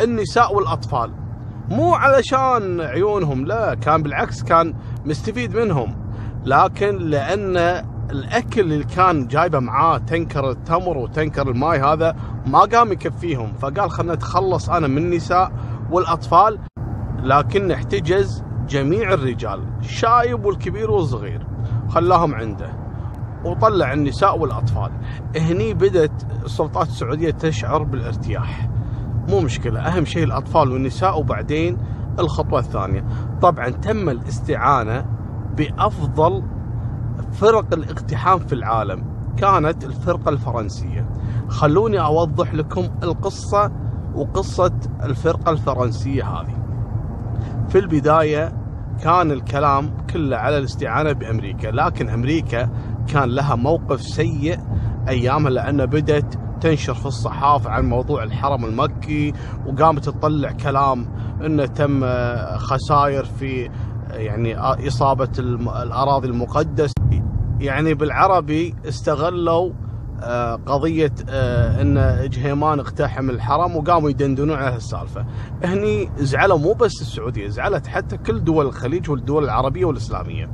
النساء 0.00 0.54
والأطفال. 0.54 1.12
مو 1.68 1.94
علشان 1.94 2.80
عيونهم 2.80 3.46
لا 3.46 3.74
كان 3.74 4.02
بالعكس 4.02 4.42
كان 4.42 4.74
مستفيد 5.04 5.56
منهم. 5.56 5.96
لكن 6.44 6.96
لأن 6.96 7.56
الأكل 8.10 8.60
اللي 8.60 8.84
كان 8.84 9.26
جايبه 9.26 9.58
معاه 9.58 9.98
تنكر 9.98 10.50
التمر 10.50 10.98
وتنكر 10.98 11.48
الماي 11.48 11.80
هذا 11.80 12.16
ما 12.46 12.58
قام 12.58 12.92
يكفيهم. 12.92 13.52
فقال 13.52 13.90
خلنا 13.90 14.14
نتخلص 14.14 14.70
أنا 14.70 14.86
من 14.86 14.98
النساء 14.98 15.52
والأطفال. 15.90 16.58
لكن 17.22 17.70
احتجز 17.70 18.44
جميع 18.68 19.12
الرجال 19.12 19.62
الشايب 19.80 20.44
والكبير 20.44 20.90
والصغير 20.90 21.46
خلاهم 21.88 22.34
عنده. 22.34 22.85
وطلع 23.44 23.92
النساء 23.92 24.38
والأطفال. 24.38 24.90
هني 25.36 25.74
بدأت 25.74 26.22
السلطات 26.44 26.88
السعودية 26.88 27.30
تشعر 27.30 27.82
بالارتياح. 27.82 28.68
مو 29.28 29.40
مشكلة 29.40 29.80
أهم 29.80 30.04
شيء 30.04 30.24
الأطفال 30.24 30.72
والنساء 30.72 31.18
وبعدين 31.20 31.78
الخطوة 32.18 32.58
الثانية. 32.58 33.04
طبعا 33.42 33.68
تم 33.68 34.08
الاستعانة 34.08 35.06
بأفضل 35.56 36.42
فرق 37.32 37.74
الاقتحام 37.74 38.38
في 38.38 38.52
العالم 38.52 39.04
كانت 39.36 39.84
الفرقة 39.84 40.28
الفرنسية. 40.28 41.06
خلوني 41.48 42.00
أوضح 42.00 42.54
لكم 42.54 42.88
القصة 43.02 43.72
وقصة 44.14 44.72
الفرقة 45.02 45.50
الفرنسية 45.50 46.24
هذه. 46.24 46.56
في 47.68 47.78
البداية 47.78 48.52
كان 49.02 49.30
الكلام 49.30 49.90
كله 50.10 50.36
على 50.36 50.58
الاستعانة 50.58 51.12
بأمريكا 51.12 51.68
لكن 51.68 52.08
أمريكا 52.08 52.68
كان 53.06 53.28
لها 53.28 53.54
موقف 53.54 54.02
سيء 54.02 54.58
أيامها 55.08 55.50
لأنه 55.50 55.84
بدت 55.84 56.38
تنشر 56.60 56.94
في 56.94 57.06
الصحافة 57.06 57.70
عن 57.70 57.88
موضوع 57.88 58.22
الحرم 58.22 58.64
المكي 58.64 59.32
وقامت 59.66 60.04
تطلع 60.04 60.52
كلام 60.52 61.06
إنه 61.44 61.66
تم 61.66 62.04
خسائر 62.56 63.24
في 63.24 63.70
يعني 64.10 64.58
إصابة 64.58 65.28
الأراضي 65.82 66.28
المقدسه 66.28 66.92
يعني 67.60 67.94
بالعربي 67.94 68.74
استغلوا 68.88 69.70
آه، 70.22 70.54
قضية 70.66 71.12
آه، 71.28 71.82
إن 71.82 72.28
جهيمان 72.30 72.80
اقتحم 72.80 73.30
الحرم 73.30 73.76
وقاموا 73.76 74.10
يدندنون 74.10 74.56
على 74.56 74.74
هالسالفة. 74.74 75.26
هني 75.64 76.10
زعلوا 76.18 76.58
مو 76.58 76.72
بس 76.72 77.00
السعودية 77.00 77.48
زعلت 77.48 77.86
حتى 77.86 78.16
كل 78.16 78.44
دول 78.44 78.66
الخليج 78.66 79.10
والدول 79.10 79.44
العربية 79.44 79.84
والإسلامية. 79.84 80.50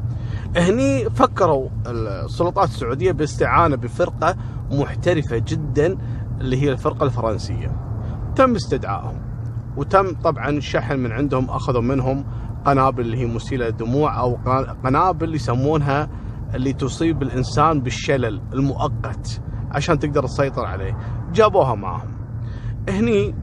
هني 0.57 1.11
فكروا 1.11 1.69
السلطات 1.87 2.69
السعودية 2.69 3.12
باستعانة 3.12 3.77
بفرقة 3.77 4.37
محترفة 4.71 5.38
جدا 5.38 5.99
اللي 6.41 6.62
هي 6.62 6.73
الفرقة 6.73 7.05
الفرنسية. 7.05 7.77
تم 8.37 8.55
استدعائهم 8.55 9.23
وتم 9.77 10.15
طبعا 10.25 10.61
شحن 10.61 10.99
من 10.99 11.12
عندهم 11.12 11.51
أخذوا 11.51 11.83
منهم 11.83 12.25
قنابل 12.65 13.01
اللي 13.01 13.17
هي 13.17 13.27
مسيلة 13.27 13.71
دموع 13.71 14.21
أو 14.21 14.38
قنابل 14.85 15.35
يسمونها 15.35 16.09
اللي 16.55 16.73
تصيب 16.73 17.23
الإنسان 17.23 17.81
بالشلل 17.81 18.43
المؤقت 18.53 19.41
عشان 19.71 19.99
تقدر 19.99 20.23
تسيطر 20.27 20.65
عليه. 20.65 20.97
جابوها 21.33 21.75
معهم. 21.75 22.12
هني 22.88 23.35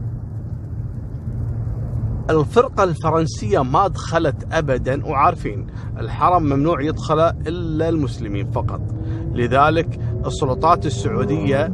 الفرقة 2.29 2.83
الفرنسية 2.83 3.63
ما 3.63 3.87
دخلت 3.87 4.47
أبدا 4.51 5.05
وعارفين 5.05 5.67
الحرم 5.97 6.43
ممنوع 6.43 6.81
يدخله 6.81 7.29
إلا 7.29 7.89
المسلمين 7.89 8.51
فقط. 8.51 8.81
لذلك 9.33 9.99
السلطات 10.25 10.85
السعودية 10.85 11.73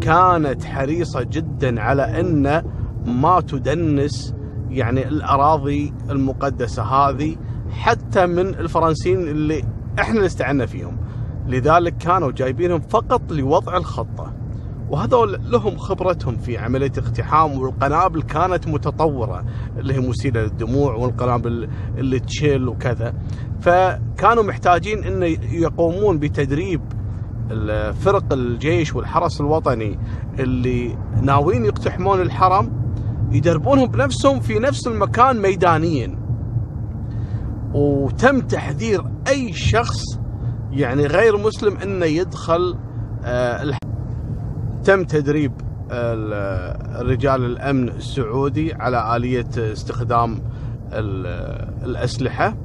كانت 0.00 0.64
حريصة 0.64 1.22
جدا 1.22 1.80
على 1.80 2.20
أن 2.20 2.62
ما 3.06 3.40
تدنس 3.40 4.34
يعني 4.70 5.08
الأراضي 5.08 5.92
المقدسة 6.10 6.82
هذه 6.82 7.36
حتى 7.70 8.26
من 8.26 8.46
الفرنسيين 8.48 9.20
اللي 9.20 9.64
إحنا 10.00 10.14
اللي 10.14 10.26
استعنا 10.26 10.66
فيهم. 10.66 10.96
لذلك 11.46 11.96
كانوا 11.96 12.30
جايبينهم 12.32 12.80
فقط 12.80 13.32
لوضع 13.32 13.76
الخطة. 13.76 14.32
وهذول 14.90 15.40
لهم 15.50 15.76
خبرتهم 15.76 16.36
في 16.36 16.58
عملية 16.58 16.92
اقتحام 16.98 17.58
والقنابل 17.60 18.22
كانت 18.22 18.68
متطورة 18.68 19.44
اللي 19.78 19.94
هي 19.94 20.00
مسيلة 20.00 20.42
للدموع 20.42 20.94
والقنابل 20.94 21.68
اللي 21.98 22.18
تشيل 22.20 22.68
وكذا. 22.68 23.14
فكانوا 23.60 24.42
محتاجين 24.42 25.04
أن 25.04 25.22
يقومون 25.52 26.18
بتدريب 26.18 26.80
فرق 28.00 28.32
الجيش 28.32 28.94
والحرس 28.94 29.40
الوطني 29.40 29.98
اللي 30.38 30.98
ناويين 31.22 31.64
يقتحمون 31.64 32.20
الحرم 32.20 32.72
يدربونهم 33.32 33.86
بنفسهم 33.88 34.40
في 34.40 34.58
نفس 34.58 34.86
المكان 34.86 35.42
ميدانيا. 35.42 36.18
وتم 37.74 38.40
تحذير 38.40 39.04
أي 39.28 39.52
شخص 39.52 40.02
يعني 40.72 41.06
غير 41.06 41.36
مسلم 41.36 41.76
إنه 41.76 42.06
يدخل 42.06 42.76
آه 43.24 43.62
تم 44.90 45.04
تدريب 45.04 45.52
رجال 47.00 47.44
الأمن 47.44 47.88
السعودي 47.88 48.74
على 48.74 49.16
آلية 49.16 49.48
استخدام 49.58 50.42
الأسلحة 51.84 52.56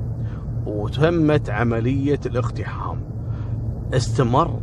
وتمت 0.66 1.50
عملية 1.50 2.20
الاقتحام. 2.26 3.02
استمر 3.94 4.60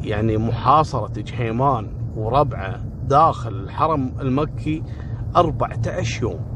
يعني 0.00 0.36
محاصرة 0.36 1.12
جهيمان 1.16 1.88
وربعة 2.16 2.80
داخل 3.08 3.54
الحرم 3.54 4.12
المكي 4.20 4.82
14 5.36 6.22
يوم. 6.22 6.51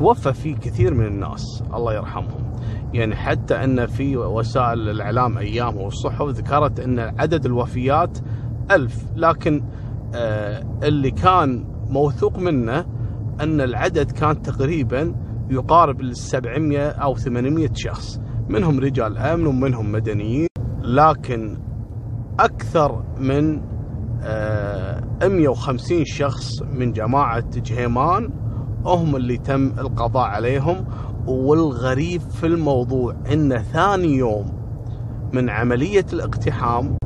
توفى 0.00 0.32
فيه 0.32 0.54
كثير 0.56 0.94
من 0.94 1.06
الناس 1.06 1.62
الله 1.74 1.94
يرحمهم. 1.94 2.52
يعني 2.92 3.16
حتى 3.16 3.54
أن 3.64 3.86
في 3.86 4.16
وسائل 4.16 4.88
الإعلام 4.88 5.38
أيام 5.38 5.76
والصحف 5.76 6.28
ذكرت 6.28 6.80
أن 6.80 6.98
عدد 6.98 7.46
الوفيات 7.46 8.18
ألف 8.70 9.04
لكن 9.16 9.62
آه 10.14 10.64
اللي 10.82 11.10
كان 11.10 11.64
موثوق 11.90 12.38
منه 12.38 12.84
أن 13.40 13.60
العدد 13.60 14.10
كان 14.10 14.42
تقريبا 14.42 15.14
يقارب 15.50 16.00
ال 16.00 16.16
700 16.16 16.88
أو 16.88 17.16
800 17.16 17.70
شخص. 17.74 18.20
منهم 18.48 18.80
رجال 18.80 19.18
أمن 19.18 19.46
ومنهم 19.46 19.92
مدنيين 19.92 20.48
لكن 20.82 21.58
أكثر 22.40 23.04
من 23.18 23.62
آه 24.22 25.02
150 25.22 26.04
شخص 26.04 26.62
من 26.62 26.92
جماعة 26.92 27.44
جهيمان 27.56 28.30
هم 28.84 29.16
اللي 29.16 29.38
تم 29.38 29.72
القضاء 29.78 30.28
عليهم 30.28 30.84
والغريب 31.26 32.20
في 32.20 32.46
الموضوع 32.46 33.14
إن 33.32 33.58
ثاني 33.58 34.16
يوم 34.16 34.46
من 35.32 35.50
عملية 35.50 36.06
الاقتحام 36.12 36.96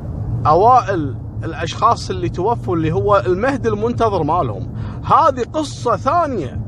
أوائل 0.47 1.15
الأشخاص 1.43 2.09
اللي 2.09 2.29
توفوا 2.29 2.75
اللي 2.75 2.91
هو 2.91 3.23
المهدي 3.27 3.69
المنتظر 3.69 4.23
مالهم. 4.23 4.73
هذه 5.03 5.43
قصة 5.53 5.95
ثانية. 5.95 6.61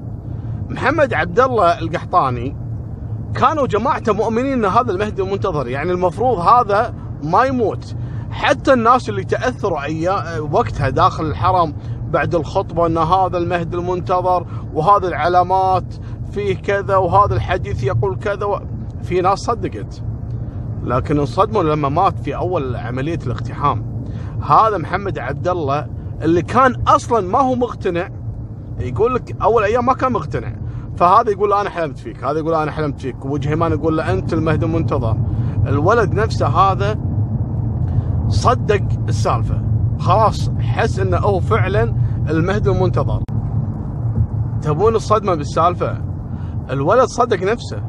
محمد 0.69 1.13
عبد 1.13 1.39
الله 1.39 1.79
القحطاني 1.79 2.55
كانوا 3.35 3.67
جماعته 3.67 4.13
مؤمنين 4.13 4.53
إن 4.53 4.65
هذا 4.65 4.91
المهدي 4.91 5.21
المنتظر 5.21 5.67
يعني 5.67 5.91
المفروض 5.91 6.39
هذا 6.39 6.93
ما 7.23 7.43
يموت. 7.43 7.95
حتى 8.31 8.73
الناس 8.73 9.09
اللي 9.09 9.23
تأثروا 9.23 9.79
وقتها 10.39 10.89
داخل 10.89 11.25
الحرم 11.25 11.73
بعد 12.11 12.35
الخطبة 12.35 12.85
أن 12.85 12.97
هذا 12.97 13.37
المهدي 13.37 13.77
المنتظر 13.77 14.45
وهذه 14.73 15.07
العلامات 15.07 15.93
فيه 16.31 16.55
كذا 16.55 16.95
وهذا 16.95 17.35
الحديث 17.35 17.83
يقول 17.83 18.15
كذا 18.15 18.45
و... 18.45 18.59
في 19.03 19.21
ناس 19.21 19.39
صدقت. 19.39 20.03
لكن 20.83 21.19
انصدموا 21.19 21.63
لما 21.63 21.89
مات 21.89 22.19
في 22.19 22.35
أول 22.35 22.75
عملية 22.75 23.19
الاقتحام. 23.25 24.03
هذا 24.41 24.77
محمد 24.77 25.19
عبد 25.19 25.47
الله 25.47 25.87
اللي 26.21 26.41
كان 26.41 26.75
أصلا 26.87 27.27
ما 27.27 27.39
هو 27.39 27.55
مقتنع 27.55 28.09
يقول 28.79 29.15
لك 29.15 29.41
أول 29.41 29.63
أيام 29.63 29.85
ما 29.85 29.93
كان 29.93 30.11
مقتنع. 30.11 30.53
فهذا 30.97 31.29
يقول 31.31 31.53
أنا 31.53 31.69
حلمت 31.69 31.97
فيك 31.97 32.23
هذا 32.23 32.39
يقول 32.39 32.53
أنا 32.53 32.71
حلمت 32.71 32.99
فيك. 32.99 33.25
وجهيمان 33.25 33.71
يقول 33.71 33.97
له 33.97 34.13
أنت 34.13 34.33
المهدي 34.33 34.65
المنتظر. 34.65 35.17
الولد 35.67 36.13
نفسه 36.13 36.47
هذا 36.47 36.99
صدق 38.27 38.83
السالفة. 39.09 39.66
خلاص 39.99 40.49
حس 40.59 40.99
إنه 40.99 41.17
هو 41.17 41.39
فعلا 41.39 41.95
المهدي 42.29 42.69
المنتظر 42.69 43.21
تبون 44.61 44.95
الصدمة 44.95 45.35
بالسالفة؟ 45.35 45.97
الولد 46.69 47.05
صدق 47.05 47.43
نفسه. 47.43 47.81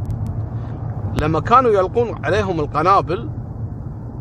لما 1.20 1.40
كانوا 1.40 1.70
يلقون 1.70 2.24
عليهم 2.24 2.60
القنابل 2.60 3.30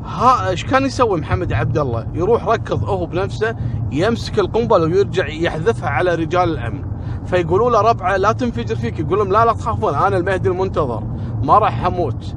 ها 0.04 0.50
إيش 0.50 0.66
كان 0.66 0.86
يسوي 0.86 1.22
محمد 1.22 1.54
عبد 1.54 1.78
الله؟ 1.78 2.08
يروح 2.14 2.48
ركض 2.48 2.84
هو 2.84 3.06
بنفسه 3.06 3.56
يمسك 3.92 4.40
القنبلة 4.40 4.84
ويرجع 4.84 5.28
يحذفها 5.28 5.90
على 5.90 6.16
رجال 6.16 6.50
الأمن. 6.50 6.84
فيقولوا 7.26 7.70
له 7.70 7.82
ربعة 7.82 8.18
لا 8.18 8.32
تنفجر 8.32 8.76
فيك. 8.76 9.00
يقول 9.00 9.20
لهم 9.20 9.32
لا 9.32 9.46
لا 9.46 9.54
تخافون 9.54 9.96
أنا 9.96 10.18
المهدي 10.18 10.50
المنتظر. 10.50 11.04
ما 11.44 11.58
راح 11.58 11.86
أموت. 11.86 12.36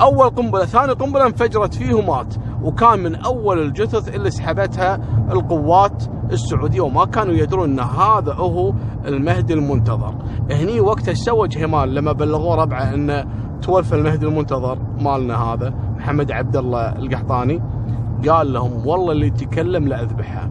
أول 0.00 0.30
قنبلة 0.30 0.64
ثاني 0.64 0.92
قنبلة 0.92 1.26
انفجرت 1.26 1.74
فيه 1.74 1.94
ومات. 1.94 2.34
وكان 2.62 2.98
من 2.98 3.14
أول 3.14 3.58
الجثث 3.58 4.14
اللي 4.14 4.30
سحبتها 4.30 5.00
القوات 5.30 6.02
السعودية 6.32 6.80
وما 6.80 7.04
كانوا 7.04 7.34
يدرون 7.34 7.70
إن 7.70 7.80
هذا 7.80 8.32
هو 8.32 8.74
المهدي 9.06 9.54
المنتظر. 9.54 10.14
هني 10.50 10.80
وقتها 10.80 11.14
سوى 11.14 11.48
جهيمان 11.48 11.88
لما 11.88 12.12
بلغوه 12.12 12.54
ربعه 12.54 12.94
إنه 12.94 13.24
توفى 13.62 13.94
المهدي 13.94 14.26
المنتظر 14.26 14.78
مالنا 15.00 15.36
هذا 15.36 15.74
محمد 15.96 16.32
عبد 16.32 16.56
الله 16.56 16.88
القحطاني؟ 16.88 17.62
قال 18.28 18.52
لهم 18.52 18.86
والله 18.86 19.12
اللي 19.12 19.26
يتكلم 19.26 19.88
لاذبحه 19.88 20.50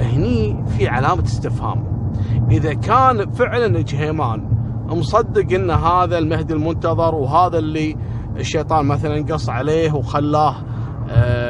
هني 0.00 0.64
في 0.66 0.88
علامة 0.88 1.22
استفهام. 1.24 1.84
إذا 2.50 2.74
كان 2.74 3.30
فعلا 3.30 3.82
جهيمان 3.82 4.56
مصدق 4.86 5.54
إن 5.54 5.70
هذا 5.70 6.18
المهدي 6.18 6.54
المنتظر 6.54 7.14
وهذا 7.14 7.58
اللي 7.58 7.96
الشيطان 8.36 8.86
مثلا 8.86 9.24
قص 9.24 9.48
عليه 9.48 9.92
وخلاه 9.92 10.54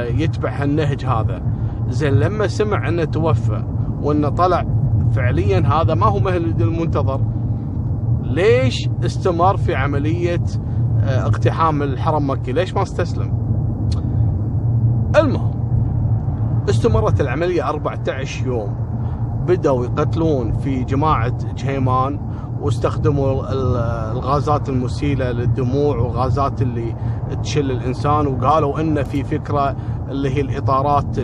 يتبع 0.09 0.64
النهج 0.64 1.05
هذا. 1.05 1.42
زين 1.88 2.12
لما 2.12 2.47
سمع 2.47 2.88
انه 2.88 3.05
توفى 3.05 3.64
وانه 4.03 4.29
طلع 4.29 4.64
فعليا 5.12 5.59
هذا 5.66 5.95
ما 5.95 6.07
هو 6.07 6.19
مهدي 6.19 6.64
المنتظر 6.64 7.21
ليش 8.23 8.88
استمر 9.05 9.57
في 9.57 9.75
عملية 9.75 10.42
آه، 11.01 11.27
اقتحام 11.27 11.83
الحرم 11.83 12.31
مكي؟ 12.31 12.53
ليش 12.53 12.75
ما 12.75 12.83
استسلم؟ 12.83 13.33
المهم 15.16 15.51
استمرت 16.69 17.21
العملية 17.21 17.69
14 17.69 18.47
يوم. 18.47 18.77
بدأوا 19.47 19.85
يقتلون 19.85 20.53
في 20.53 20.85
جماعة 20.85 21.37
جهيمان. 21.57 22.21
واستخدموا 22.66 23.52
الغازات 24.12 24.68
المسيلة 24.68 25.33
للدموع 25.33 25.96
والغازات 25.96 26.62
اللي 26.62 26.96
تشل 27.42 27.70
الإنسان 27.70 28.26
وقالوا 28.26 28.81
إن 28.81 29.02
في 29.02 29.24
فكرة 29.24 29.76
اللي 30.09 30.31
هي 30.31 30.40
الإطارات 30.40 31.16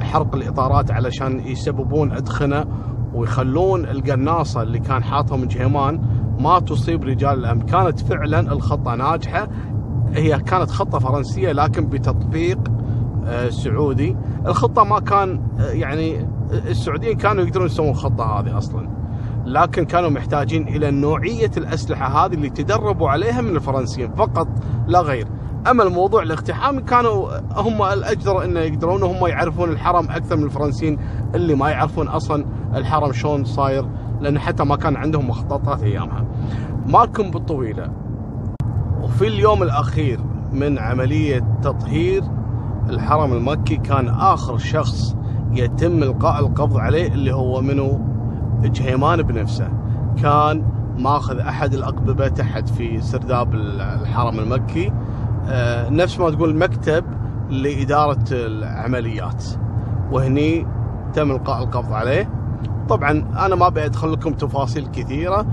حرق 0.00 0.34
الإطارات 0.34 0.90
علشان 0.90 1.40
يسببون 1.40 2.12
أدخنة 2.12 2.64
ويخلون 3.14 3.84
القناصة 3.84 4.62
اللي 4.62 4.78
كان 4.78 5.04
حاطها 5.04 5.36
من 5.36 5.48
جهيمان 5.48 6.00
ما 6.40 6.60
تصيب 6.60 7.04
رجال 7.04 7.38
الأمن. 7.38 7.60
كانت 7.60 8.00
فعلا 8.00 8.52
الخطة 8.52 8.94
ناجحة. 8.94 9.48
هي 10.12 10.38
كانت 10.38 10.70
خطة 10.70 10.98
فرنسية 10.98 11.52
لكن 11.52 11.86
بتطبيق 11.86 12.58
آه، 13.26 13.48
سعودي. 13.48 14.16
الخطة 14.46 14.84
ما 14.84 15.00
كان 15.00 15.40
آه، 15.60 15.70
يعني 15.70 16.28
السعوديين 16.52 17.16
كانوا 17.16 17.44
يقدرون 17.44 17.66
يسوون 17.66 17.88
الخطة 17.88 18.40
هذه 18.40 18.58
أصلا. 18.58 18.88
لكن 19.48 19.84
كانوا 19.84 20.10
محتاجين 20.10 20.68
إلى 20.68 20.90
نوعية 20.90 21.50
الأسلحة 21.56 22.26
هذه 22.26 22.34
اللي 22.34 22.50
تدربوا 22.50 23.08
عليها 23.08 23.40
من 23.40 23.56
الفرنسيين. 23.56 24.14
فقط 24.14 24.48
لا 24.86 25.00
غير. 25.00 25.26
أما 25.70 25.82
الموضوع 25.82 26.22
الاقتحام 26.22 26.80
كانوا 26.80 27.28
هم 27.52 27.82
الأجدر 27.82 28.44
انه 28.44 28.60
يقدرون 28.60 29.02
هم 29.02 29.26
يعرفون 29.26 29.70
الحرم 29.70 30.10
أكثر 30.10 30.36
من 30.36 30.42
الفرنسيين 30.44 30.98
اللي 31.34 31.54
ما 31.54 31.70
يعرفون 31.70 32.08
أصلا 32.08 32.44
الحرم 32.74 33.12
شلون 33.12 33.44
صاير 33.44 33.88
لأن 34.20 34.38
حتى 34.38 34.64
ما 34.64 34.76
كان 34.76 34.96
عندهم 34.96 35.28
مخططات 35.28 35.82
أيامها. 35.82 36.24
ماكم 36.86 37.30
بالطويلة. 37.30 37.92
وفي 39.02 39.26
اليوم 39.26 39.62
الأخير 39.62 40.20
من 40.52 40.78
عملية 40.78 41.58
تطهير 41.62 42.22
الحرم 42.90 43.32
المكي 43.32 43.76
كان 43.76 44.08
آخر 44.08 44.58
شخص 44.58 45.16
يتم 45.52 46.02
إلقاء 46.02 46.40
القبض 46.40 46.76
عليه 46.76 47.06
اللي 47.06 47.34
هو 47.34 47.60
منو؟ 47.60 48.17
جهيمان 48.62 49.22
بنفسه. 49.22 49.68
كان 50.22 50.64
ماخذ 50.98 51.38
أحد 51.38 51.74
الأقببة 51.74 52.28
تحت 52.28 52.68
في 52.68 53.00
سرداب 53.00 53.54
الحرم 53.54 54.38
المكي. 54.38 54.92
آه، 55.48 55.90
نفس 55.90 56.20
ما 56.20 56.30
تقول 56.30 56.56
مكتب 56.56 57.04
لإدارة 57.50 58.24
العمليات. 58.30 59.44
وهني 60.12 60.66
تم 61.14 61.30
إلقاء 61.30 61.62
القبض 61.62 61.92
عليه. 61.92 62.30
طبعا 62.88 63.10
أنا 63.46 63.54
ما 63.54 63.66
أبي 63.66 63.84
أدخل 63.84 64.12
لكم 64.12 64.32
تفاصيل 64.32 64.86
كثيرة. 64.86 65.46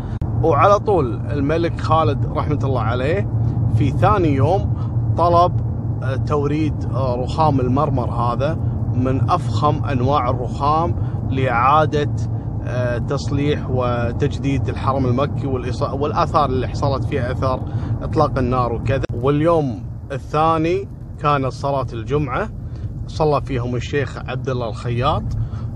وعلى 0.43 0.80
طول 0.80 1.22
الملك 1.32 1.82
خالد 1.82 2.26
رحمة 2.36 2.60
الله 2.64 2.82
عليه 2.82 3.28
في 3.76 3.91
ثاني 3.91 4.34
يوم 4.34 4.74
طلب 5.18 5.66
آه، 6.03 6.16
توريد 6.16 6.86
آه، 6.93 7.16
رخام 7.16 7.60
المرمر 7.60 8.10
هذا 8.10 8.58
من 8.93 9.30
أفخم 9.30 9.86
أنواع 9.86 10.30
الرخام 10.30 10.95
لإعادة 11.30 12.01
آه، 12.01 12.35
تصليح 13.09 13.70
وتجديد 13.70 14.70
الحرم 14.70 15.05
المكي 15.05 15.47
والآثار 15.93 16.45
اللي 16.49 16.68
حصلت 16.68 17.03
فيها 17.03 17.32
أثر 17.32 17.59
إطلاق 18.01 18.38
النار 18.38 18.74
وكذا. 18.74 19.05
واليوم 19.13 19.84
الثاني 20.11 20.88
كانت 21.20 21.47
صلاة 21.47 21.88
الجمعة. 21.93 22.49
صلى 23.07 23.41
فيهم 23.41 23.76
الشيخ 23.76 24.18
عبد 24.18 24.49
الله 24.49 24.70
الخياط 24.70 25.24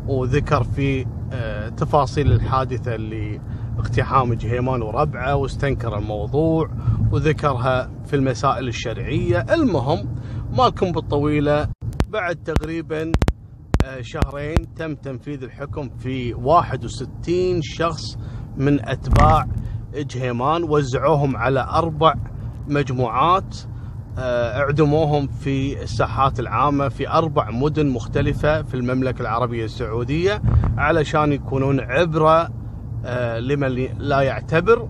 وذكر 0.07 0.63
في 0.63 1.05
تفاصيل 1.77 2.31
الحادثة 2.31 2.95
اللي 2.95 3.39
اقتحام 3.79 4.33
جهيمان 4.33 4.81
وربعة 4.81 5.35
واستنكر 5.35 5.97
الموضوع 5.97 6.69
وذكرها 7.11 7.89
في 8.05 8.15
المسائل 8.15 8.67
الشرعية. 8.67 9.45
المهم 9.53 10.15
مالكم 10.57 10.91
بالطويلة 10.91 11.67
بعد 12.09 12.35
تقريبا 12.35 13.01
آه، 13.01 13.11
شهرين 14.01 14.73
تم 14.75 14.95
تنفيذ 14.95 15.43
الحكم 15.43 15.89
في 15.89 16.33
61 16.33 17.61
شخص 17.61 18.17
من 18.57 18.85
أتباع 18.89 19.47
جهيمان 19.93 20.63
وزعوهم 20.63 21.37
على 21.37 21.59
أربع 21.59 22.13
مجموعات 22.67 23.57
آه، 24.17 24.59
اعدموهم 24.59 25.27
في 25.27 25.83
الساحات 25.83 26.39
العامة 26.39 26.89
في 26.89 27.09
أربع 27.09 27.51
مدن 27.51 27.87
مختلفة 27.89 28.61
في 28.61 28.73
المملكة 28.73 29.21
العربية 29.21 29.65
السعودية 29.65 30.41
علشان 30.77 31.33
يكونون 31.33 31.79
عبرة 31.79 32.49
آه، 33.05 33.39
لمن 33.39 33.75
لا 33.97 34.21
يعتبر. 34.21 34.89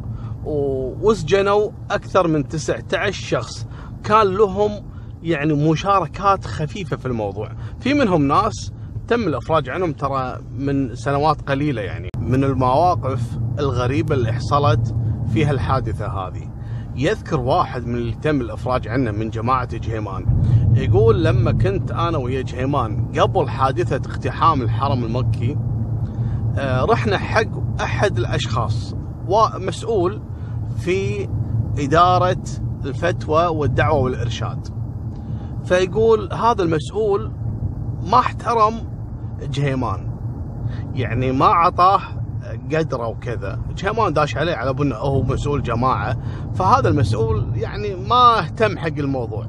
وسجنوا 1.02 1.72
أكثر 1.92 2.28
من 2.28 2.48
19 2.48 3.12
شخص. 3.12 3.68
كان 4.04 4.28
لهم 4.28 4.72
يعني 5.24 5.54
مشاركات 5.54 6.46
خفيفة 6.46 6.98
في 6.98 7.06
الموضوع. 7.06 7.52
في 7.80 7.94
منهم 7.94 8.28
ناس 8.28 8.72
تم 9.10 9.28
الإفراج 9.28 9.70
عنهم 9.70 9.94
ترى 9.94 10.40
من 10.58 10.96
سنوات 10.96 11.42
قليلة 11.42 11.82
يعني. 11.82 12.10
من 12.20 12.44
المواقف 12.44 13.40
الغريبة 13.60 14.16
اللي 14.16 14.34
حصلت 14.34 14.96
فيها 15.34 15.52
الحادثة 15.52 16.08
هذه. 16.08 16.52
يذكر 16.96 17.40
واحد 17.40 17.86
من 17.86 17.96
اللي 17.96 18.16
تم 18.16 18.42
الإفراج 18.42 18.88
عنه 18.88 19.12
من 19.12 19.30
جماعة 19.30 19.78
جهيمان. 19.78 20.26
يقول 20.76 21.24
لما 21.24 21.52
كنت 21.52 21.92
أنا 21.92 22.18
ويا 22.18 22.42
جهيمان 22.42 23.12
قبل 23.20 23.50
حادثة 23.50 24.12
اقتحام 24.12 24.62
الحرم 24.62 25.04
المكي 25.04 25.58
آه، 26.58 26.86
رحنا 26.86 27.18
حق 27.18 27.82
أحد 27.82 28.18
الأشخاص 28.18 28.96
ومسؤول 29.28 30.22
في 30.78 31.30
إدارة 31.80 32.44
الفتوى 32.86 33.48
والدعوة 33.48 34.00
والإرشاد. 34.00 34.68
فيقول 35.64 36.34
هذا 36.34 36.64
المسؤول 36.64 37.32
ما 38.04 38.20
احترم 38.20 38.99
جهيمان. 39.42 40.10
يعني 40.94 41.32
ما 41.32 41.46
عطاه 41.46 42.02
قدره 42.74 43.08
وكذا. 43.08 43.60
جهيمان 43.78 44.14
داش 44.14 44.38
عليه 44.38 44.56
على 44.56 44.76
انه 44.82 44.96
هو 44.96 45.24
مسؤول 45.24 45.64
جماعة. 45.64 46.18
فهذا 46.56 46.90
المسؤول 46.90 47.52
يعني 47.56 47.96
ما 47.96 48.40
اهتم 48.40 48.78
حق 48.78 48.88
الموضوع. 48.88 49.46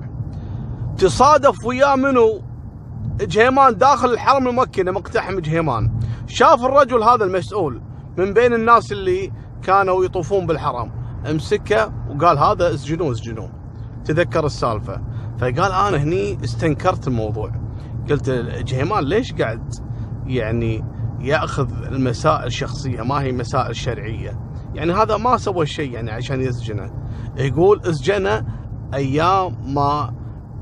تصادف 0.99 1.65
وياه 1.65 1.97
منو؟ 1.97 2.41
جهيمان 3.21 3.79
داخل 3.79 4.11
الحرم 4.11 4.49
المكي 4.49 4.83
مقتحم 4.83 5.39
جهيمان. 5.39 5.91
شاف 6.27 6.65
الرجل 6.65 7.03
هذا 7.03 7.25
المسؤول 7.25 7.83
من 8.19 8.35
بين 8.35 8.55
الناس 8.55 8.93
اللي 8.93 9.33
كانوا 9.63 10.05
يطوفون 10.05 10.47
بالحرم. 10.47 10.91
امسكه 11.31 11.93
وقال 12.11 12.39
هذا 12.39 12.75
اسجنوه 12.75 13.13
اسجنوه. 13.13 13.51
تذكر 14.05 14.47
السالفة. 14.47 15.01
فقال 15.39 15.73
أنا 15.73 15.97
هني 15.97 16.39
استنكرت 16.45 17.09
الموضوع. 17.09 17.53
قلت 18.11 18.31
جهيمان 18.67 19.05
ليش 19.05 19.33
قاعد 19.33 19.75
يعني 20.27 20.85
ياخذ 21.21 21.69
المسائل 21.85 22.47
الشخصيه 22.47 23.03
ما 23.03 23.23
هي 23.23 23.33
مسائل 23.33 23.77
شرعية. 23.77 24.41
يعني 24.75 24.93
هذا 24.93 25.17
ما 25.17 25.37
سوى 25.37 25.67
شيء 25.67 25.93
يعني 25.93 26.11
عشان 26.11 26.41
يسجنه. 26.41 26.91
يقول 27.37 27.81
اسجنه 27.81 28.45
أيام 28.95 29.75
ما 29.75 30.15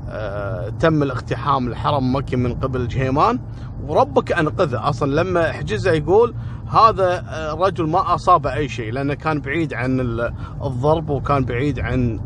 آه 0.09 0.69
تم 0.69 1.03
الاقتحام 1.03 1.67
الحرم 1.67 2.05
المكي 2.05 2.35
من 2.35 2.53
قبل 2.53 2.87
جهيمان 2.87 3.39
وربك 3.87 4.31
أنقذه. 4.31 4.89
أصلا 4.89 5.21
لما 5.21 5.51
حجزه 5.51 5.91
يقول 5.91 6.35
هذا 6.67 7.23
الرجل 7.53 7.83
آه، 7.85 7.89
ما 7.89 8.15
اصابه 8.15 8.53
أي 8.53 8.69
شيء 8.69 8.91
لأنه 8.91 9.13
كان 9.13 9.41
بعيد 9.41 9.73
عن 9.73 9.99
الضرب 10.63 11.09
وكان 11.09 11.45
بعيد 11.45 11.79
عن 11.79 12.19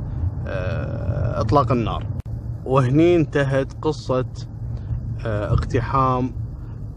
آه، 0.47 1.41
إطلاق 1.41 1.71
النار. 1.71 2.07
وهني 2.65 3.15
انتهت 3.15 3.73
قصة 3.81 4.25
اقتحام 5.25 6.33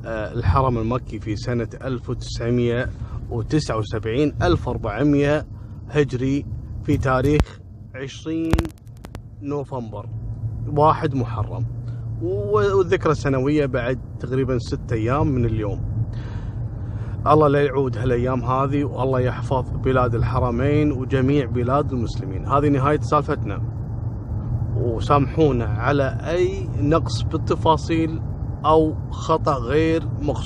الحرم 0.05 0.79
المكي 0.79 1.20
في 1.20 1.37
سنة 1.37 1.68
1979 1.85 4.33
1400 4.43 5.47
هجري 5.91 6.47
في 6.85 6.97
تاريخ 6.97 7.61
20 7.95 8.51
نوفمبر. 9.43 10.07
واحد 10.66 11.14
محرم. 11.14 11.64
والذكرى 12.22 13.12
السنوية 13.12 13.66
بعد 13.66 13.99
تقريبا 14.20 14.59
ستة 14.59 14.95
أيام 14.95 15.27
من 15.27 15.45
اليوم. 15.45 15.97
الله 17.27 17.49
لا 17.49 17.64
يعود 17.64 17.99
هالأيام 17.99 18.45
هذه 18.45 18.85
والله 18.85 19.20
يحفظ 19.20 19.70
بلاد 19.70 20.14
الحرمين 20.14 20.93
وجميع 20.93 21.47
بلاد 21.47 21.93
المسلمين. 21.93 22.47
هذه 22.47 22.68
نهاية 22.68 23.01
سالفتنا. 23.01 23.76
وسامحونا 24.87 25.64
على 25.64 26.18
أي 26.30 26.68
نقص 26.80 27.22
بالتفاصيل 27.22 28.20
أو 28.64 28.95
خطأ 29.11 29.55
غير 29.55 30.03
مقصود. 30.20 30.37